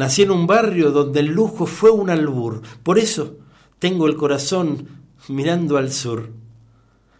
Nací 0.00 0.22
en 0.22 0.30
un 0.30 0.46
barrio 0.46 0.92
donde 0.92 1.20
el 1.20 1.26
lujo 1.26 1.66
fue 1.66 1.90
un 1.90 2.08
albur. 2.08 2.62
Por 2.82 2.98
eso 2.98 3.36
tengo 3.78 4.06
el 4.06 4.16
corazón 4.16 4.88
mirando 5.28 5.76
al 5.76 5.92
sur. 5.92 6.30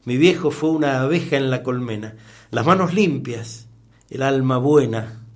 Mi 0.07 0.17
viejo 0.17 0.51
fue 0.51 0.71
una 0.71 1.03
abeja 1.03 1.37
en 1.37 1.51
la 1.51 1.63
colmena, 1.63 2.17
las 2.51 2.65
manos 2.65 2.95
limpias, 2.95 3.69
el 4.09 4.23
alma 4.23 4.57
buena. 4.57 5.27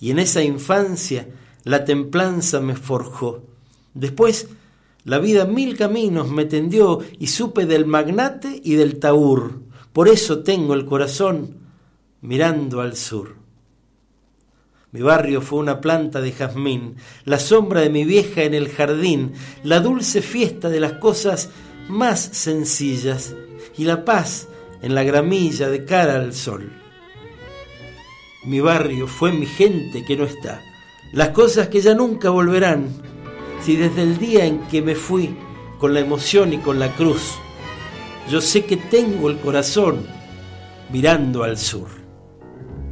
Y 0.00 0.10
en 0.10 0.18
esa 0.18 0.42
infancia 0.42 1.28
la 1.62 1.84
templanza 1.84 2.58
me 2.58 2.74
forjó. 2.74 3.44
Después 3.94 4.48
la 5.04 5.20
vida 5.20 5.44
mil 5.44 5.76
caminos 5.76 6.28
me 6.30 6.46
tendió 6.46 6.98
y 7.16 7.28
supe 7.28 7.64
del 7.64 7.86
magnate 7.86 8.60
y 8.64 8.74
del 8.74 8.98
taur. 8.98 9.60
Por 9.92 10.08
eso 10.08 10.42
tengo 10.42 10.74
el 10.74 10.84
corazón 10.84 11.58
mirando 12.22 12.80
al 12.80 12.96
sur. 12.96 13.43
Mi 14.94 15.02
barrio 15.02 15.40
fue 15.40 15.58
una 15.58 15.80
planta 15.80 16.20
de 16.20 16.30
jazmín, 16.30 16.94
la 17.24 17.40
sombra 17.40 17.80
de 17.80 17.90
mi 17.90 18.04
vieja 18.04 18.44
en 18.44 18.54
el 18.54 18.68
jardín, 18.68 19.32
la 19.64 19.80
dulce 19.80 20.22
fiesta 20.22 20.68
de 20.68 20.78
las 20.78 20.92
cosas 20.92 21.50
más 21.88 22.20
sencillas 22.20 23.34
y 23.76 23.86
la 23.86 24.04
paz 24.04 24.46
en 24.82 24.94
la 24.94 25.02
gramilla 25.02 25.68
de 25.68 25.84
cara 25.84 26.14
al 26.14 26.32
sol. 26.32 26.72
Mi 28.44 28.60
barrio 28.60 29.08
fue 29.08 29.32
mi 29.32 29.46
gente 29.46 30.04
que 30.04 30.16
no 30.16 30.26
está, 30.26 30.62
las 31.12 31.30
cosas 31.30 31.66
que 31.66 31.80
ya 31.80 31.96
nunca 31.96 32.30
volverán, 32.30 32.86
si 33.62 33.74
desde 33.74 34.02
el 34.02 34.18
día 34.18 34.44
en 34.44 34.60
que 34.68 34.80
me 34.80 34.94
fui 34.94 35.36
con 35.80 35.92
la 35.92 35.98
emoción 35.98 36.52
y 36.52 36.58
con 36.58 36.78
la 36.78 36.94
cruz, 36.94 37.32
yo 38.30 38.40
sé 38.40 38.64
que 38.64 38.76
tengo 38.76 39.28
el 39.28 39.40
corazón 39.40 40.06
mirando 40.92 41.42
al 41.42 41.58
sur. 41.58 42.03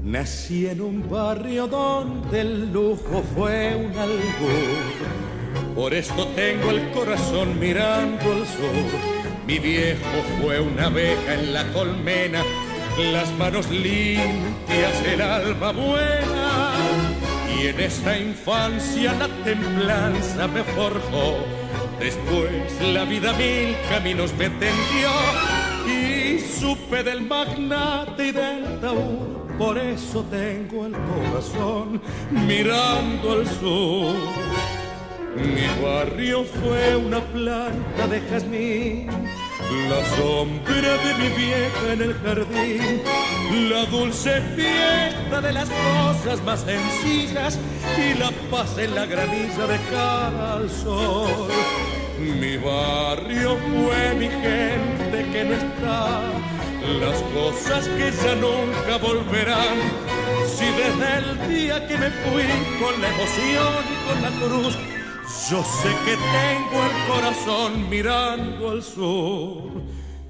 Nací 0.05 0.67
en 0.67 0.81
un 0.81 1.09
barrio 1.09 1.69
donde 1.69 2.41
el 2.41 2.73
lujo 2.73 3.23
fue 3.37 3.77
un 3.77 3.97
albur. 3.97 5.75
Por 5.77 5.95
esto 5.95 6.27
tengo 6.35 6.71
el 6.71 6.91
corazón 6.91 7.61
mirando 7.61 8.33
al 8.33 8.45
sur. 8.45 9.01
Mi 9.47 9.61
viejo 9.61 10.01
fue 10.41 10.61
una 10.61 10.87
abeja 10.87 11.35
en 11.35 11.53
la 11.53 11.73
colmena, 11.73 12.43
las 13.13 13.33
manos 13.39 13.71
limpias, 13.71 15.07
el 15.07 15.21
alma 15.21 15.71
buena. 15.71 16.73
Y 17.57 17.69
en 17.69 17.79
esta 17.79 18.19
infancia 18.19 19.13
la 19.15 19.29
templanza 19.45 20.49
me 20.49 20.65
forjó. 20.65 21.37
Después 22.01 22.51
la 22.93 23.05
vida 23.05 23.33
mil 23.35 23.77
caminos 23.89 24.33
me 24.35 24.51
tendió 24.51 25.11
y 25.87 26.41
supe 26.41 27.05
del 27.05 27.21
magnate 27.23 28.27
y 28.27 28.33
del 28.33 28.81
taúd 28.81 29.42
por 29.59 29.79
eso 29.79 30.25
tengo 30.31 30.87
el 30.87 30.93
corazón 30.93 32.01
mirando 32.31 33.33
al 33.33 33.47
sur. 33.47 34.15
Mi 35.37 35.67
barrio 35.83 36.45
fue 36.45 36.97
una 36.97 37.21
planta 37.21 38.07
de 38.07 38.21
jazmín, 38.21 39.07
la 39.89 40.05
sombra 40.17 40.97
de 41.05 41.15
mi 41.19 41.29
vieja 41.37 41.93
en 41.93 42.03
el 42.03 42.15
jardín, 42.15 43.03
la 43.71 43.87
dulce 43.87 44.43
fiesta 44.55 45.41
de 45.41 45.53
las 45.53 45.71
cosas 45.71 46.43
más 46.45 46.61
sencillas 46.61 47.59
y 47.99 48.19
la 48.19 48.31
paz 48.51 48.77
en 48.77 48.95
la 48.95 49.07
granilla 49.07 49.67
de 49.67 49.79
cara 49.91 50.55
al 50.55 50.71
sol. 50.71 51.49
Mi 52.19 52.59
barrio 52.59 53.57
fue 53.57 54.15
mi 54.15 54.29
gente 54.29 55.27
que 55.33 55.45
no 55.45 55.55
está 55.55 56.52
las 57.01 57.21
cosas 57.35 57.89
que 57.89 58.11
ya 58.11 58.35
nunca 58.35 58.99
volverán. 59.01 59.79
Si 60.47 60.65
desde 60.65 61.19
el 61.19 61.49
día 61.49 61.87
que 61.87 61.97
me 61.97 62.11
fui 62.11 62.45
con 62.81 63.01
la 63.01 63.09
emoción 63.09 63.85
y 63.93 63.97
con 64.07 64.23
la 64.23 64.31
cruz, 64.41 64.77
yo 65.51 65.63
sé 65.63 65.89
que 66.05 66.17
tengo 66.17 66.83
el 66.85 67.13
corazón 67.13 67.89
mirando 67.89 68.71
al 68.71 68.83
sur. 68.83 69.83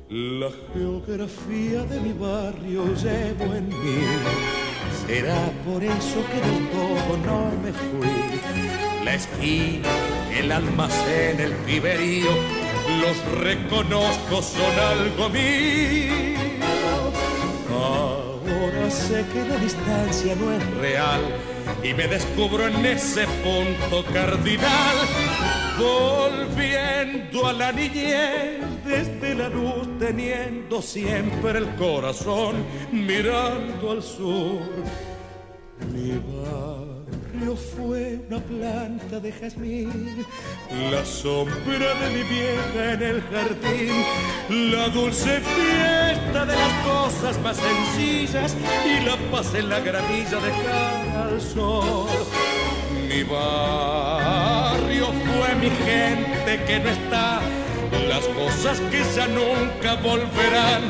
La 0.08 0.50
geografía 0.74 1.84
de 1.84 2.00
mi 2.00 2.12
barrio 2.12 2.84
llevo 2.94 3.54
en 3.54 3.68
mí. 3.68 4.04
Será 5.06 5.50
por 5.64 5.82
eso 5.82 6.22
que 6.30 6.40
del 6.46 6.68
todo 6.68 7.16
no 7.24 7.50
me 7.62 7.72
fui. 7.72 9.04
La 9.04 9.14
esquina, 9.14 9.88
el 10.38 10.52
almacén, 10.52 11.40
el 11.40 11.52
piberío, 11.66 12.30
los 13.00 13.40
reconozco, 13.40 14.42
son 14.42 14.78
algo 14.78 15.28
mío 15.28 16.32
Ahora 17.70 18.90
sé 18.90 19.24
que 19.32 19.44
la 19.44 19.56
distancia 19.56 20.34
no 20.36 20.52
es 20.52 20.74
real 20.76 21.20
y 21.82 21.94
me 21.94 22.06
descubro 22.06 22.66
en 22.66 22.84
ese 22.84 23.26
punto 23.26 24.04
cardinal, 24.12 24.96
volviendo 25.78 27.46
a 27.46 27.52
la 27.52 27.72
niñez 27.72 28.60
desde 28.84 29.34
la 29.34 29.48
luz, 29.48 29.88
teniendo 29.98 30.82
siempre 30.82 31.58
el 31.58 31.74
corazón 31.76 32.64
mirando 32.92 33.92
al 33.92 34.02
sur. 34.02 34.60
Mi 35.92 36.12
fue 37.50 38.20
una 38.28 38.40
planta 38.40 39.18
de 39.20 39.32
jazmín, 39.32 40.24
la 40.90 41.04
sombra 41.04 41.94
de 42.00 42.10
mi 42.14 42.22
vieja 42.22 42.92
en 42.92 43.02
el 43.02 43.22
jardín, 43.22 44.04
la 44.70 44.88
dulce 44.88 45.40
fiesta 45.40 46.46
de 46.46 46.54
las 46.54 46.72
cosas 46.86 47.40
más 47.42 47.56
sencillas 47.56 48.56
y 48.86 49.04
la 49.04 49.16
paz 49.30 49.54
en 49.54 49.68
la 49.68 49.80
granilla 49.80 50.38
de 50.38 51.40
sol. 51.40 52.08
Mi 53.08 53.22
barrio 53.24 55.06
fue 55.06 55.54
mi 55.56 55.70
gente 55.70 56.64
que 56.64 56.80
no 56.80 56.90
está, 56.90 57.40
las 58.08 58.24
cosas 58.28 58.80
que 58.90 59.02
ya 59.14 59.26
nunca 59.26 59.96
volverán. 59.96 60.82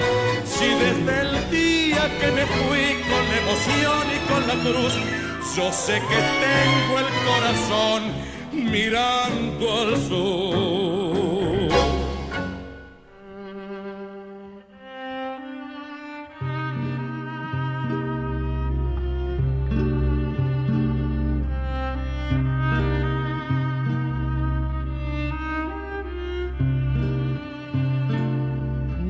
Si 0.44 0.66
desde 0.66 1.20
el 1.22 1.50
día 1.50 2.10
que 2.20 2.30
me 2.30 2.46
fui 2.46 3.02
con 3.10 3.24
emoción 3.42 4.06
y 4.14 4.18
con 4.30 4.46
la 4.46 4.54
cruz, 4.62 5.21
yo 5.56 5.70
sé 5.70 5.94
que 5.94 6.20
tengo 6.46 6.98
el 6.98 7.06
corazón 7.26 8.02
mirando 8.52 9.80
al 9.80 9.96
sur. 10.08 10.52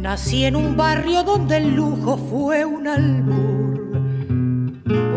Nací 0.01 0.45
en 0.45 0.57
un 0.57 0.77
barrio 0.77 1.23
donde 1.23 1.59
el 1.59 1.77
lujo 1.77 2.17
fue 2.17 2.65
un 2.65 2.89
albur 2.89 3.72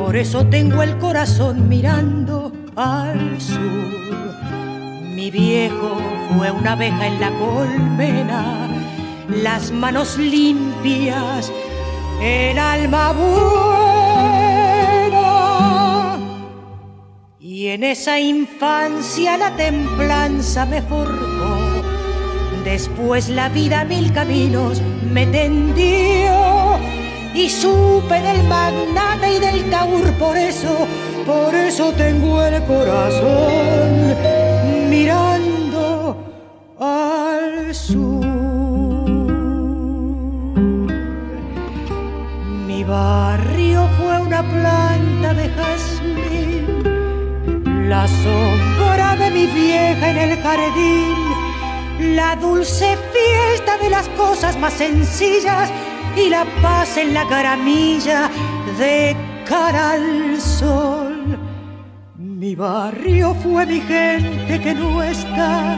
por 0.06 0.16
eso 0.16 0.46
tengo 0.46 0.84
el 0.84 1.00
corazón 1.00 1.68
mirando 1.68 2.52
al 2.76 3.42
sur. 3.42 3.58
Mi 5.02 5.32
viejo 5.32 5.98
fue 6.38 6.52
una 6.52 6.74
abeja 6.74 7.08
en 7.08 7.20
la 7.20 7.32
colmena, 7.32 8.68
las 9.28 9.72
manos 9.72 10.20
limpias, 10.20 11.52
el 12.22 12.60
alma 12.60 13.14
buena. 13.14 14.28
Y 17.40 17.70
en 17.70 17.84
esa 17.84 18.20
infancia 18.20 19.38
la 19.38 19.56
templanza 19.56 20.68
me 20.68 20.84
forjó. 20.84 21.82
Después 22.64 23.30
la 23.30 23.50
vida 23.50 23.84
mil 23.86 24.14
caminos 24.14 24.84
me 25.12 25.26
tendió 25.26 26.45
y 27.36 27.50
supe 27.50 28.22
del 28.22 28.44
magnate 28.44 29.36
y 29.36 29.40
del 29.40 29.70
taur, 29.70 30.10
por 30.14 30.38
eso, 30.38 30.88
por 31.26 31.54
eso 31.54 31.92
tengo 31.92 32.42
el 32.42 32.64
corazón 32.64 34.16
mirando 34.90 36.16
al 36.80 37.76
sur. 37.76 38.26
Mi 42.68 42.86
barrio 42.86 43.90
fue 43.98 44.20
una 44.22 44.42
planta 44.42 45.34
de 45.34 45.50
jazmín, 45.50 46.84
la 47.90 48.08
sombra 48.08 49.18
de 49.18 49.30
mi 49.32 49.46
vieja 49.48 50.10
en 50.10 50.18
el 50.18 50.38
jardín, 50.42 52.16
la 52.16 52.38
dulce 52.38 52.98
fiesta 53.12 53.78
de 53.78 53.90
las 53.90 54.08
cosas 54.10 54.58
más 54.58 54.74
sencillas 54.74 55.70
y 56.16 56.30
la 56.30 56.46
en 56.98 57.14
la 57.14 57.28
caramilla 57.28 58.30
de 58.80 59.16
cara 59.48 59.92
al 59.94 60.40
sol. 60.40 61.38
Mi 62.18 62.56
barrio 62.56 63.36
fue 63.36 63.66
mi 63.66 63.82
gente 63.82 64.62
que 64.62 64.74
no 64.74 65.04
está, 65.04 65.78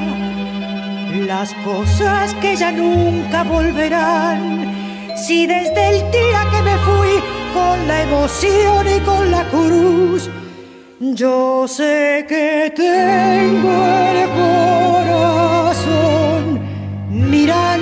las 1.25 1.53
cosas 1.65 2.33
que 2.35 2.55
ya 2.55 2.71
nunca 2.71 3.43
volverán. 3.43 4.73
Si 5.15 5.47
desde 5.47 5.89
el 5.89 6.11
día 6.11 6.41
que 6.51 6.61
me 6.61 6.77
fui 6.87 7.13
con 7.53 7.87
la 7.87 8.03
emoción 8.03 8.87
y 8.95 8.99
con 9.01 9.31
la 9.31 9.43
cruz, 9.49 10.29
Yo 10.99 11.67
sé 11.67 12.25
que 12.27 12.73
tengo 12.75 13.73
el 14.11 14.29
corazón 14.99 16.43
mirando 17.09 17.76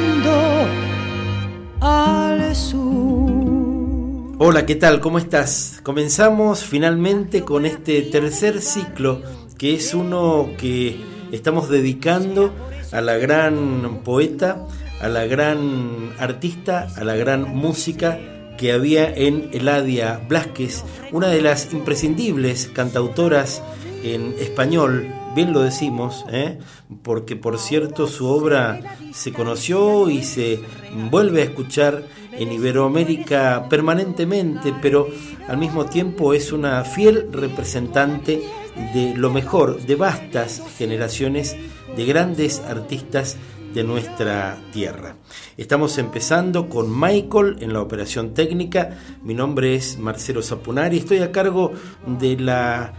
Hola, 4.37 4.65
¿qué 4.65 4.75
tal? 4.75 4.99
¿Cómo 4.99 5.17
estás? 5.17 5.79
Comenzamos 5.81 6.65
finalmente 6.65 7.43
con 7.43 7.65
este 7.65 8.01
tercer 8.01 8.61
ciclo, 8.61 9.21
que 9.57 9.75
es 9.75 9.93
uno 9.93 10.49
que 10.57 10.99
estamos 11.31 11.69
dedicando 11.69 12.53
a 12.91 12.99
la 12.99 13.15
gran 13.15 14.01
poeta, 14.03 14.67
a 14.99 15.07
la 15.07 15.25
gran 15.25 16.11
artista, 16.19 16.89
a 16.97 17.05
la 17.05 17.15
gran 17.15 17.43
música 17.55 18.19
que 18.57 18.73
había 18.73 19.09
en 19.09 19.51
Eladia 19.53 20.19
Blasquez, 20.27 20.83
una 21.13 21.29
de 21.29 21.41
las 21.41 21.71
imprescindibles 21.71 22.69
cantautoras 22.73 23.63
en 24.03 24.35
español, 24.37 25.07
bien 25.35 25.53
lo 25.53 25.61
decimos, 25.61 26.25
¿eh? 26.31 26.57
porque 27.03 27.35
por 27.35 27.59
cierto 27.59 28.07
su 28.07 28.27
obra 28.27 28.79
se 29.13 29.33
conoció 29.33 30.09
y 30.09 30.23
se 30.23 30.61
vuelve 31.11 31.41
a 31.41 31.45
escuchar 31.45 32.03
en 32.31 32.51
Iberoamérica 32.51 33.67
permanentemente, 33.69 34.73
pero 34.81 35.07
al 35.47 35.57
mismo 35.57 35.85
tiempo 35.85 36.33
es 36.33 36.51
una 36.51 36.83
fiel 36.83 37.27
representante 37.31 38.41
de 38.93 39.13
lo 39.15 39.29
mejor 39.29 39.81
de 39.81 39.95
vastas 39.95 40.61
generaciones 40.77 41.55
de 41.95 42.05
grandes 42.05 42.59
artistas 42.61 43.37
de 43.75 43.83
nuestra 43.83 44.57
tierra. 44.71 45.17
Estamos 45.57 45.97
empezando 45.97 46.69
con 46.69 46.97
Michael 46.97 47.57
en 47.59 47.73
la 47.73 47.81
operación 47.81 48.33
técnica. 48.33 48.97
Mi 49.21 49.33
nombre 49.33 49.75
es 49.75 49.99
Marcelo 49.99 50.41
Zapunari. 50.41 50.97
Estoy 50.97 51.19
a 51.19 51.33
cargo 51.33 51.73
de 52.07 52.37
la 52.37 52.93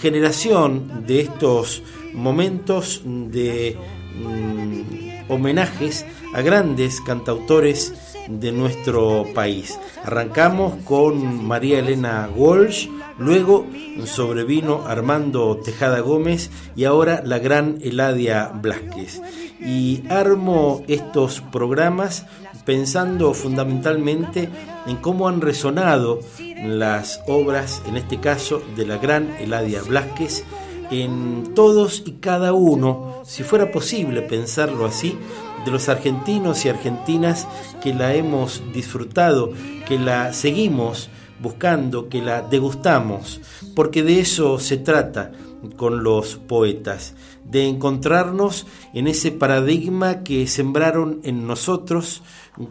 generación 0.00 1.06
de 1.06 1.20
estos 1.22 1.82
momentos 2.12 3.00
de 3.04 3.78
mm, 4.22 5.32
homenajes 5.32 6.04
a 6.34 6.42
grandes 6.42 7.00
cantautores 7.00 7.94
de 8.28 8.52
nuestro 8.52 9.24
país. 9.34 9.78
Arrancamos 10.04 10.74
con 10.84 11.46
María 11.46 11.78
Elena 11.78 12.28
Walsh, 12.36 12.88
luego 13.18 13.66
sobrevino 14.04 14.84
Armando 14.86 15.56
Tejada 15.56 16.00
Gómez 16.00 16.50
y 16.76 16.84
ahora 16.84 17.22
la 17.24 17.38
gran 17.38 17.78
Eladia 17.80 18.52
Blasquez. 18.54 19.22
Y 19.60 20.04
armo 20.08 20.82
estos 20.88 21.40
programas 21.40 22.26
pensando 22.64 23.34
fundamentalmente 23.34 24.48
en 24.86 24.96
cómo 24.96 25.28
han 25.28 25.40
resonado 25.40 26.20
las 26.62 27.22
obras, 27.26 27.82
en 27.86 27.96
este 27.96 28.20
caso 28.20 28.62
de 28.76 28.86
la 28.86 28.98
gran 28.98 29.34
Eladia 29.40 29.82
Blasquez, 29.82 30.44
en 30.90 31.54
todos 31.54 32.02
y 32.06 32.12
cada 32.12 32.52
uno, 32.52 33.22
si 33.24 33.42
fuera 33.42 33.70
posible 33.70 34.22
pensarlo 34.22 34.86
así, 34.86 35.16
de 35.64 35.70
los 35.70 35.88
argentinos 35.88 36.64
y 36.64 36.68
argentinas 36.68 37.46
que 37.82 37.92
la 37.92 38.14
hemos 38.14 38.62
disfrutado, 38.72 39.52
que 39.86 39.98
la 39.98 40.32
seguimos 40.32 41.10
buscando, 41.40 42.08
que 42.08 42.20
la 42.20 42.42
degustamos, 42.42 43.40
porque 43.74 44.02
de 44.02 44.20
eso 44.20 44.58
se 44.58 44.76
trata 44.76 45.32
con 45.76 46.02
los 46.02 46.36
poetas, 46.36 47.14
de 47.44 47.66
encontrarnos 47.66 48.66
en 48.94 49.08
ese 49.08 49.32
paradigma 49.32 50.22
que 50.22 50.46
sembraron 50.46 51.20
en 51.24 51.46
nosotros 51.46 52.22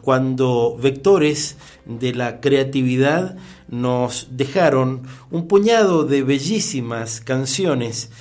cuando 0.01 0.77
vectores 0.81 1.57
de 1.85 2.13
la 2.13 2.39
creatividad 2.39 3.37
nos 3.69 4.29
dejaron 4.31 5.03
un 5.31 5.47
puñado 5.47 6.03
de 6.03 6.23
bellísimas 6.23 7.21
canciones 7.21 8.11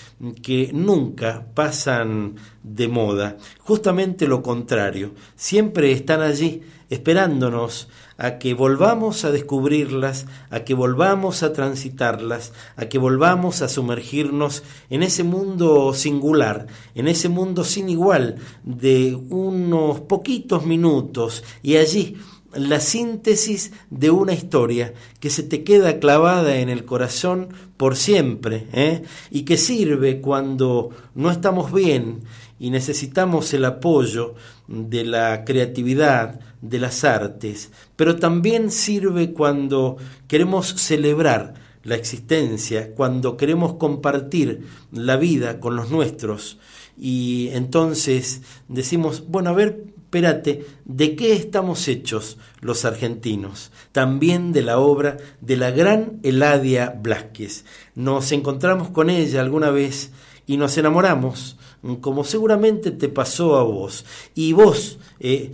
que 0.42 0.70
nunca 0.72 1.46
pasan 1.54 2.36
de 2.62 2.88
moda, 2.88 3.36
justamente 3.60 4.26
lo 4.26 4.42
contrario, 4.42 5.12
siempre 5.36 5.92
están 5.92 6.22
allí 6.22 6.62
esperándonos 6.88 7.88
a 8.18 8.38
que 8.38 8.54
volvamos 8.54 9.24
a 9.24 9.30
descubrirlas, 9.30 10.26
a 10.50 10.60
que 10.60 10.74
volvamos 10.74 11.42
a 11.42 11.52
transitarlas, 11.52 12.52
a 12.76 12.86
que 12.86 12.98
volvamos 12.98 13.62
a 13.62 13.68
sumergirnos 13.68 14.62
en 14.90 15.02
ese 15.02 15.22
mundo 15.22 15.92
singular, 15.94 16.66
en 16.94 17.08
ese 17.08 17.28
mundo 17.28 17.64
sin 17.64 17.88
igual 17.88 18.36
de 18.64 19.14
unos 19.28 20.00
poquitos 20.00 20.64
minutos 20.64 21.44
y 21.62 21.76
allí 21.76 22.16
la 22.54 22.80
síntesis 22.80 23.72
de 23.90 24.10
una 24.10 24.32
historia 24.32 24.94
que 25.20 25.30
se 25.30 25.42
te 25.42 25.62
queda 25.62 25.98
clavada 25.98 26.56
en 26.56 26.68
el 26.68 26.84
corazón 26.84 27.48
por 27.76 27.96
siempre 27.96 28.66
¿eh? 28.72 29.02
y 29.30 29.42
que 29.42 29.56
sirve 29.56 30.20
cuando 30.20 30.90
no 31.14 31.30
estamos 31.30 31.72
bien 31.72 32.22
y 32.58 32.70
necesitamos 32.70 33.52
el 33.54 33.64
apoyo 33.64 34.34
de 34.66 35.04
la 35.04 35.44
creatividad, 35.44 36.40
de 36.62 36.78
las 36.78 37.04
artes, 37.04 37.70
pero 37.96 38.16
también 38.16 38.70
sirve 38.70 39.32
cuando 39.32 39.96
queremos 40.26 40.68
celebrar 40.68 41.54
la 41.82 41.94
existencia, 41.94 42.94
cuando 42.94 43.36
queremos 43.36 43.74
compartir 43.74 44.66
la 44.90 45.16
vida 45.16 45.60
con 45.60 45.76
los 45.76 45.90
nuestros 45.90 46.58
y 46.98 47.50
entonces 47.52 48.42
decimos, 48.68 49.24
bueno, 49.28 49.50
a 49.50 49.52
ver, 49.52 49.84
espérate, 49.96 50.66
¿de 50.84 51.14
qué 51.14 51.34
estamos 51.34 51.88
hechos 51.88 52.38
los 52.60 52.84
argentinos? 52.84 53.70
También 53.92 54.52
de 54.52 54.62
la 54.62 54.78
obra 54.78 55.18
de 55.40 55.56
la 55.56 55.70
gran 55.70 56.20
Eladia 56.22 56.96
Blasquez. 56.98 57.64
Nos 57.94 58.32
encontramos 58.32 58.88
con 58.88 59.10
ella 59.10 59.40
alguna 59.40 59.70
vez 59.70 60.10
y 60.46 60.56
nos 60.56 60.78
enamoramos 60.78 61.58
como 62.00 62.24
seguramente 62.24 62.90
te 62.90 63.08
pasó 63.08 63.56
a 63.56 63.62
vos. 63.62 64.04
Y 64.34 64.52
vos, 64.52 64.98
eh, 65.20 65.52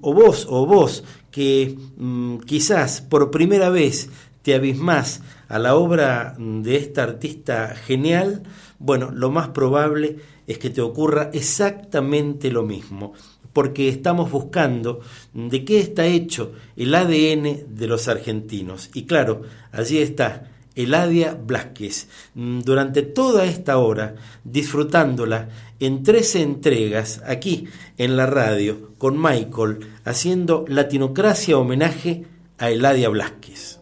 o 0.00 0.12
vos, 0.14 0.46
o 0.48 0.66
vos, 0.66 1.04
que 1.30 1.76
mm, 1.96 2.38
quizás 2.38 3.00
por 3.00 3.30
primera 3.30 3.70
vez 3.70 4.08
te 4.42 4.54
abismás 4.54 5.22
a 5.48 5.58
la 5.58 5.76
obra 5.76 6.34
de 6.38 6.76
esta 6.76 7.04
artista 7.04 7.74
genial, 7.74 8.42
bueno, 8.78 9.10
lo 9.12 9.30
más 9.30 9.48
probable 9.48 10.16
es 10.46 10.58
que 10.58 10.70
te 10.70 10.80
ocurra 10.80 11.30
exactamente 11.32 12.50
lo 12.50 12.64
mismo, 12.64 13.12
porque 13.52 13.88
estamos 13.88 14.30
buscando 14.30 15.00
de 15.32 15.64
qué 15.64 15.78
está 15.78 16.06
hecho 16.06 16.52
el 16.76 16.94
ADN 16.94 17.76
de 17.76 17.86
los 17.86 18.08
argentinos. 18.08 18.90
Y 18.94 19.04
claro, 19.04 19.42
allí 19.70 19.98
está 19.98 20.51
Eladia 20.74 21.34
Blasquez, 21.34 22.08
mm, 22.34 22.60
durante 22.60 23.02
toda 23.02 23.44
esta 23.44 23.78
hora, 23.78 24.14
disfrutándola 24.44 25.48
en 25.80 26.02
13 26.02 26.42
entregas 26.42 27.22
aquí 27.26 27.68
en 27.98 28.16
la 28.16 28.26
radio 28.26 28.92
con 28.98 29.20
Michael, 29.20 29.80
haciendo 30.04 30.64
Latinocracia 30.68 31.58
homenaje 31.58 32.26
a 32.58 32.70
Eladia 32.70 33.08
Blasquez. 33.08 33.80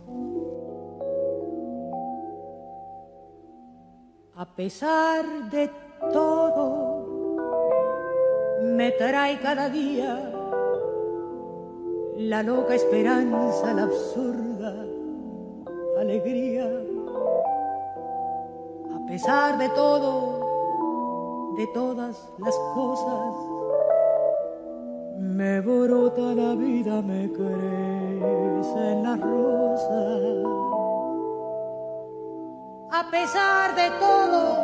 A 4.37 4.57
pesar 4.57 5.50
de 5.50 5.71
todo, 6.12 7.07
me 8.75 8.91
trae 8.93 9.38
cada 9.41 9.69
día 9.69 10.33
la 12.17 12.43
loca 12.43 12.75
esperanza, 12.75 13.75
la 13.75 13.83
absurda 13.83 14.50
alegría. 16.00 16.66
A 18.95 19.07
pesar 19.07 19.59
de 19.59 19.69
todo, 19.71 21.54
de 21.57 21.66
todas 21.69 22.16
las 22.38 22.57
cosas, 22.75 23.35
me 25.19 25.61
brota 25.61 26.35
la 26.35 26.54
vida, 26.54 27.02
me 27.02 27.25
en 28.76 29.02
la 29.02 29.16
rosa. 29.16 30.02
A 32.92 33.11
pesar 33.11 33.75
de 33.75 33.90
todo, 33.99 34.57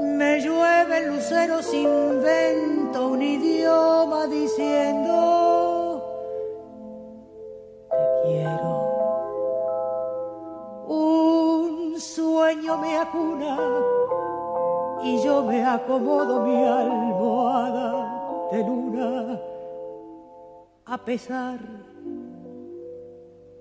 me 0.00 0.40
llueve 0.40 0.98
el 0.98 1.08
lucero 1.14 1.62
sin 1.62 2.22
vento, 2.22 3.08
un 3.08 3.22
idioma 3.22 4.26
diciendo, 4.26 6.04
te 7.90 7.96
quiero. 8.24 8.87
Y 15.02 15.22
yo 15.22 15.44
me 15.44 15.64
acomodo 15.64 16.44
mi 16.44 16.64
almohada 16.64 18.48
de 18.52 18.58
luna 18.64 19.38
a 20.86 20.98
pesar 20.98 21.58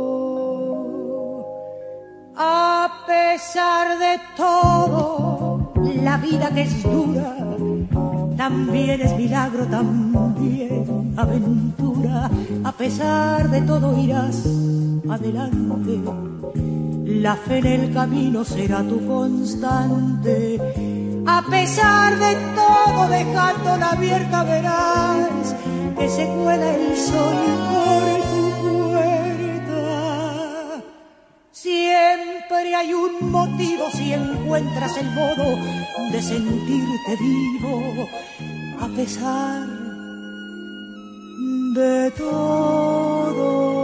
A 2.38 3.06
pesar 3.08 3.98
de 3.98 4.20
todo, 4.36 5.72
la 6.04 6.18
vida 6.18 6.52
que 6.54 6.62
es 6.64 6.84
dura 6.84 7.36
también 8.38 9.02
es 9.02 9.18
milagro, 9.18 9.66
también 9.66 11.16
aventura. 11.18 12.30
A 12.64 12.72
pesar 12.74 13.50
de 13.50 13.62
todo 13.62 13.98
irás 13.98 14.46
adelante 15.10 16.02
La 17.06 17.36
fe 17.36 17.60
en 17.60 17.68
el 17.68 17.94
camino 17.94 18.44
será 18.44 18.82
tu 18.82 19.06
constante. 19.06 20.60
A 21.28 21.44
pesar 21.44 22.18
de 22.18 22.36
todo, 22.56 23.08
dejándola 23.10 23.92
abierta, 23.92 24.44
verás 24.44 25.56
que 25.96 26.10
se 26.10 26.26
cuela 26.26 26.76
el 26.76 26.98
sol 26.98 27.36
por 27.70 28.22
tu 28.32 28.50
puerta. 28.90 29.84
Siempre 31.52 32.74
hay 32.76 32.92
un 32.94 33.32
motivo 33.32 33.84
si 33.94 34.14
encuentras 34.14 34.98
el 34.98 35.12
modo 35.12 35.58
de 36.12 36.22
sentirte 36.24 37.18
vivo, 37.20 38.08
a 38.82 38.88
pesar 38.88 39.68
de 41.76 42.12
todo. 42.18 43.75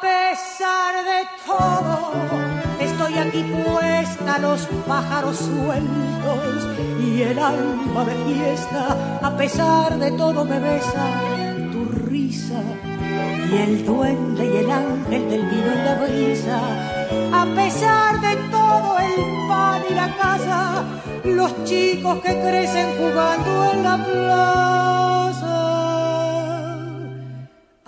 A 0.00 0.02
pesar 0.02 0.94
de 1.04 1.28
todo, 1.44 2.12
estoy 2.80 3.18
aquí 3.18 3.42
puesta, 3.42 4.38
los 4.38 4.66
pájaros 4.88 5.36
sueltos 5.36 6.68
y 6.98 7.20
el 7.20 7.38
alma 7.38 8.06
de 8.06 8.14
fiesta. 8.24 9.18
A 9.20 9.36
pesar 9.36 9.98
de 9.98 10.10
todo 10.12 10.46
me 10.46 10.58
besa 10.58 11.04
tu 11.70 11.84
risa 12.08 12.62
y 13.52 13.56
el 13.58 13.84
duende 13.84 14.46
y 14.46 14.56
el 14.64 14.70
ángel 14.70 15.28
del 15.28 15.42
vino 15.42 15.70
y 15.74 15.84
la 15.84 15.94
brisa. 15.96 16.60
A 17.34 17.44
pesar 17.54 18.20
de 18.22 18.36
todo 18.50 18.98
el 19.00 19.48
pan 19.50 19.82
y 19.90 19.94
la 19.94 20.16
casa, 20.16 20.82
los 21.24 21.64
chicos 21.64 22.20
que 22.20 22.40
crecen 22.40 22.86
jugando 22.96 23.70
en 23.70 23.82
la 23.82 23.96
plaza. 24.02 25.19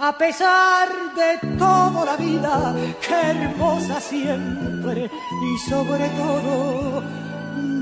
A 0.05 0.19
pesar 0.19 0.89
de 1.15 1.39
todo 1.57 2.05
la 2.05 2.17
vida, 2.17 2.75
qué 3.01 3.15
hermosa 3.15 4.01
siempre 4.01 5.09
y 5.09 5.59
sobre 5.71 6.09
todo 6.09 7.03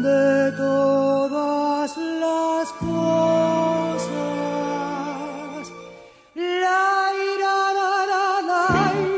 de 0.02 0.52
todas 0.52 1.96
las 1.96 2.68
cosas. 2.72 4.10
La 6.34 7.10
ira, 7.32 7.56
la, 7.78 7.92
la, 8.12 8.26
la, 8.50 8.64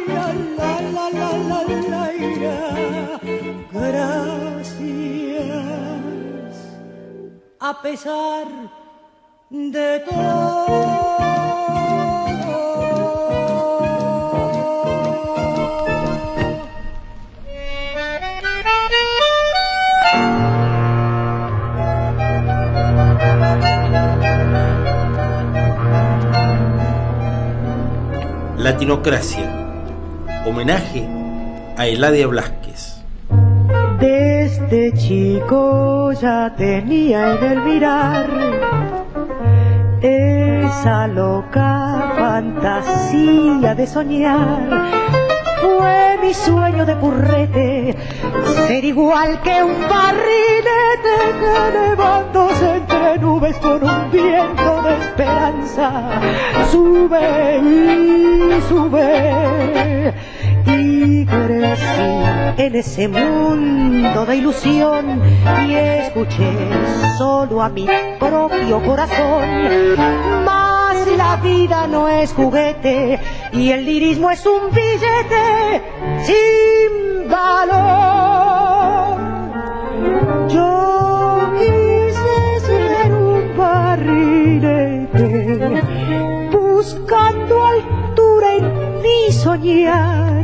ira, 0.07 0.27
la, 0.59 0.73
la, 0.95 1.07
la, 1.19 1.31
la, 1.51 1.61
la, 1.91 2.05
ira. 2.15 2.57
Gracias. 3.73 4.79
A 7.59 7.83
pesar 7.83 8.47
de 9.51 9.89
todo. 10.09 11.32
Homenaje 30.45 31.07
a 31.77 31.87
Eladia 31.87 32.27
Blasquez. 32.27 33.03
Desde 34.01 34.93
chico 34.95 36.13
ya 36.13 36.53
tenía 36.57 37.35
en 37.35 37.45
el 37.45 37.61
mirar 37.63 38.27
esa 40.01 41.07
loca 41.07 42.13
fantasía 42.17 43.75
de 43.75 43.87
soñar. 43.87 44.93
Sueño 46.35 46.85
de 46.87 46.97
purrete, 46.97 47.97
ser 48.67 48.85
igual 48.85 49.41
que 49.43 49.63
un 49.63 49.81
barrilete 49.89 51.17
que 51.41 51.79
levantóse 51.79 52.77
entre 52.77 53.19
nubes 53.19 53.57
con 53.59 53.83
un 53.83 54.11
viento 54.11 54.83
de 54.83 54.95
esperanza. 54.95 56.21
Sube 56.71 57.59
y 57.59 58.61
sube 58.69 60.15
y 60.67 61.27
crecí 61.27 62.63
en 62.63 62.75
ese 62.77 63.09
mundo 63.09 64.27
de 64.27 64.37
ilusión 64.37 65.21
y 65.67 65.75
escuché 65.75 66.69
solo 67.19 67.63
a 67.63 67.69
mi 67.69 67.87
propio 68.19 68.83
corazón. 68.83 70.62
La 71.17 71.37
vida 71.37 71.87
no 71.87 72.09
es 72.09 72.33
juguete 72.33 73.19
y 73.53 73.71
el 73.71 73.85
lirismo 73.85 74.31
es 74.31 74.45
un 74.47 74.71
billete 74.71 75.83
sin 76.25 77.29
valor. 77.29 79.19
Yo 80.49 81.53
quise 81.59 82.61
ser 82.67 83.13
un 83.13 83.57
barrilete 83.57 85.29
buscando 86.51 87.65
altura 87.67 88.55
en 88.57 89.03
mi 89.03 89.33
soñar 89.33 90.43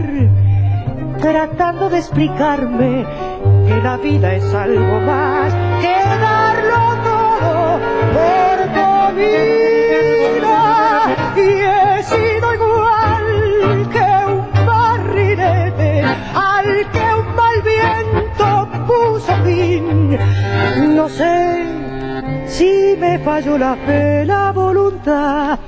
tratando 1.21 1.91
de 1.91 1.99
explicarme 1.99 3.05
que 3.67 3.77
la 3.83 3.97
vida 3.97 4.35
es 4.35 4.55
algo 4.55 5.01
más 5.01 5.53
que 5.81 5.95
darlo 6.21 6.79
todo 7.05 7.81
por 8.15 8.73
Y 11.37 11.41
he 11.41 12.03
sido 12.03 12.55
igual 12.55 13.89
que 13.93 14.09
un 14.33 14.67
barrilete 14.67 16.03
al 16.35 16.91
que 16.91 17.05
un 17.21 17.27
mal 17.37 17.63
viento 17.63 18.69
puso 18.87 19.33
fin. 19.45 20.19
No 20.97 21.09
sé 21.09 21.65
si 22.47 22.97
me 22.99 23.19
falló 23.21 23.59
la 23.59 23.77
fe, 23.77 24.25
la 24.25 24.53
voluntad, 24.53 25.59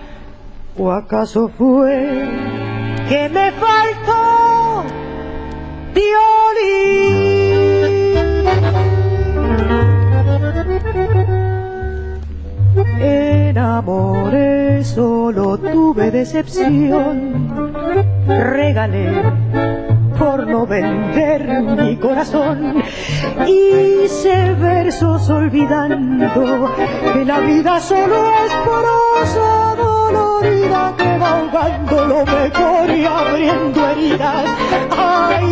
o 0.77 0.91
acaso 0.91 1.49
fue 1.57 2.29
que 3.09 3.29
me 3.29 3.53
faltó 3.53 4.41
en 13.01 13.30
amores 13.59 14.87
solo 14.89 15.59
tuve 15.59 16.11
decepción, 16.11 17.73
regalé 18.27 19.23
por 20.19 20.47
no 20.47 20.67
vender 20.67 21.63
mi 21.63 21.97
corazón. 21.97 22.83
Hice 23.47 24.55
versos 24.55 25.29
olvidando 25.31 26.71
que 27.13 27.25
la 27.25 27.41
vida 27.41 27.81
solo 27.81 28.17
es 28.45 28.53
prosa 28.53 29.77
dolorida 29.77 30.95
que 30.97 31.19
va 31.19 31.39
ahogando 31.39 32.05
lo 32.05 32.27
mejor 32.27 32.91
y 32.91 33.05
abriendo 33.05 33.89
heridas. 33.89 34.45
¡Ay, 34.97 35.51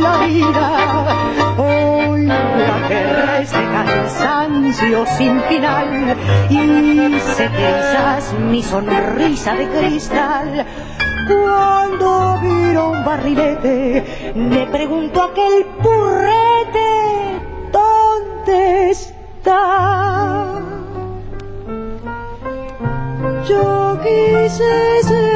la 0.00 0.26
vida! 0.26 1.14
Hoy 1.58 1.91
la 2.28 2.88
guerra 2.88 3.38
es 3.40 3.52
de 3.52 3.58
cansancio 3.58 5.06
sin 5.18 5.40
final 5.42 6.16
y 6.50 7.20
se 7.20 7.48
quizás 7.48 8.34
mi 8.38 8.62
sonrisa 8.62 9.54
de 9.54 9.68
cristal 9.68 10.66
cuando 11.26 12.38
miro 12.42 12.90
un 12.90 13.04
barrilete, 13.04 14.32
me 14.34 14.66
pregunto 14.66 15.22
aquel 15.22 15.64
purrete, 15.82 17.40
¿dónde 17.70 18.90
está? 18.90 20.60
Yo 23.48 23.98
quise 24.02 25.02
ser 25.02 25.31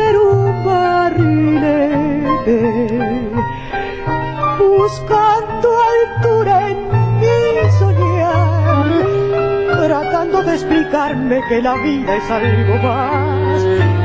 explicarme 10.56 11.42
que 11.50 11.60
la 11.60 11.74
vida 11.82 12.16
es 12.16 12.30
algo 12.30 12.76
más 12.76 13.62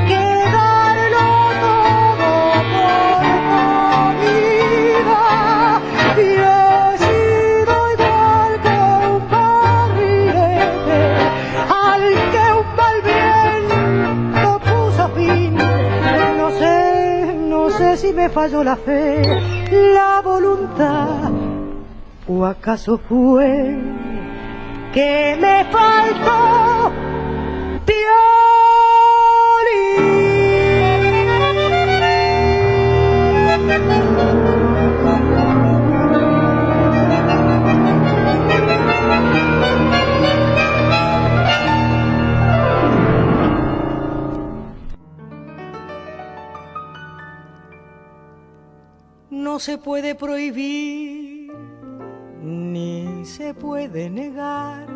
que 0.10 0.24
darlo 0.58 1.28
todo 1.64 2.26
por 2.26 2.64
la 2.76 4.14
vida. 4.22 5.24
Y 6.18 6.30
he 6.52 6.98
sido 7.06 7.74
igual 7.94 8.52
que 8.66 8.78
un 9.14 9.22
barrilete 9.32 11.02
al 11.88 12.04
que 12.34 12.46
un 12.60 12.68
mal 12.80 12.98
viento 13.12 14.50
puso 14.68 15.04
fin. 15.16 15.56
No 16.38 16.48
sé, 16.60 17.34
no 17.48 17.70
sé 17.70 17.96
si 17.96 18.12
me 18.12 18.28
falló 18.30 18.62
la 18.62 18.76
fe, 18.76 19.22
la 19.72 20.22
voluntad 20.22 21.32
o 22.28 22.46
acaso 22.46 22.98
fue 22.98 23.80
que 24.94 25.38
me 25.40 25.66
faltó 25.72 26.92
No 49.30 49.60
se 49.60 49.78
puede 49.78 50.16
prohibir 50.16 51.11
puede 53.54 54.10
negar 54.10 54.88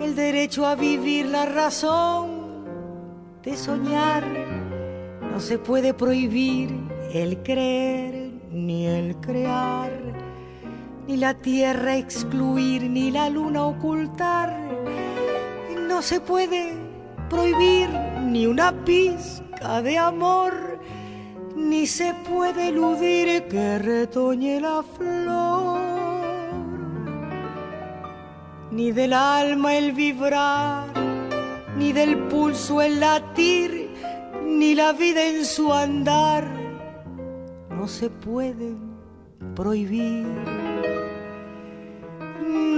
el 0.00 0.14
derecho 0.14 0.66
a 0.66 0.74
vivir 0.74 1.26
la 1.26 1.46
razón 1.46 2.64
de 3.42 3.56
soñar. 3.56 4.24
No 5.30 5.40
se 5.40 5.58
puede 5.58 5.94
prohibir 5.94 6.70
el 7.12 7.42
creer 7.42 8.32
ni 8.50 8.86
el 8.86 9.16
crear, 9.16 9.90
ni 11.06 11.16
la 11.16 11.34
tierra 11.34 11.96
excluir, 11.96 12.82
ni 12.84 13.10
la 13.10 13.28
luna 13.30 13.64
ocultar. 13.64 14.56
No 15.88 16.02
se 16.02 16.20
puede 16.20 16.74
prohibir 17.28 17.88
ni 18.24 18.46
una 18.46 18.72
pizca 18.84 19.82
de 19.82 19.98
amor, 19.98 20.78
ni 21.56 21.86
se 21.86 22.14
puede 22.28 22.68
eludir 22.68 23.48
que 23.48 23.78
retoñe 23.78 24.60
la 24.60 24.82
flor, 24.82 25.47
ni 28.78 28.92
del 28.92 29.12
alma 29.12 29.74
el 29.74 29.90
vibrar, 29.90 30.86
ni 31.76 31.92
del 31.92 32.16
pulso 32.28 32.80
el 32.80 33.00
latir, 33.00 33.90
ni 34.44 34.76
la 34.76 34.92
vida 34.92 35.26
en 35.26 35.44
su 35.44 35.72
andar, 35.72 36.44
no 37.70 37.88
se 37.88 38.08
pueden 38.08 38.78
prohibir. 39.56 40.28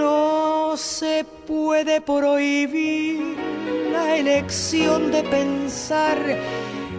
No 0.02 0.72
se 0.78 1.26
puede 1.46 2.00
prohibir 2.00 3.36
la 3.92 4.16
elección 4.16 5.12
de 5.12 5.22
pensar, 5.24 6.16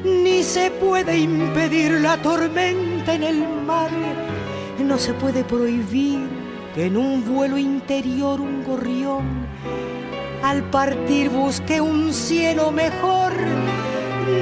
ni 0.03 0.43
se 0.43 0.69
puede 0.69 1.17
impedir 1.17 1.93
la 2.01 2.17
tormenta 2.21 3.15
en 3.15 3.23
el 3.23 3.39
mar. 3.65 3.89
No 4.77 4.99
se 4.99 5.13
puede 5.15 5.43
prohibir 5.43 6.40
que 6.73 6.85
en 6.85 6.97
un 6.97 7.25
vuelo 7.25 7.57
interior 7.57 8.39
un 8.39 8.63
gorrión 8.63 9.45
al 10.43 10.63
partir 10.63 11.29
busque 11.29 11.81
un 11.81 12.13
cielo 12.13 12.71
mejor. 12.71 13.33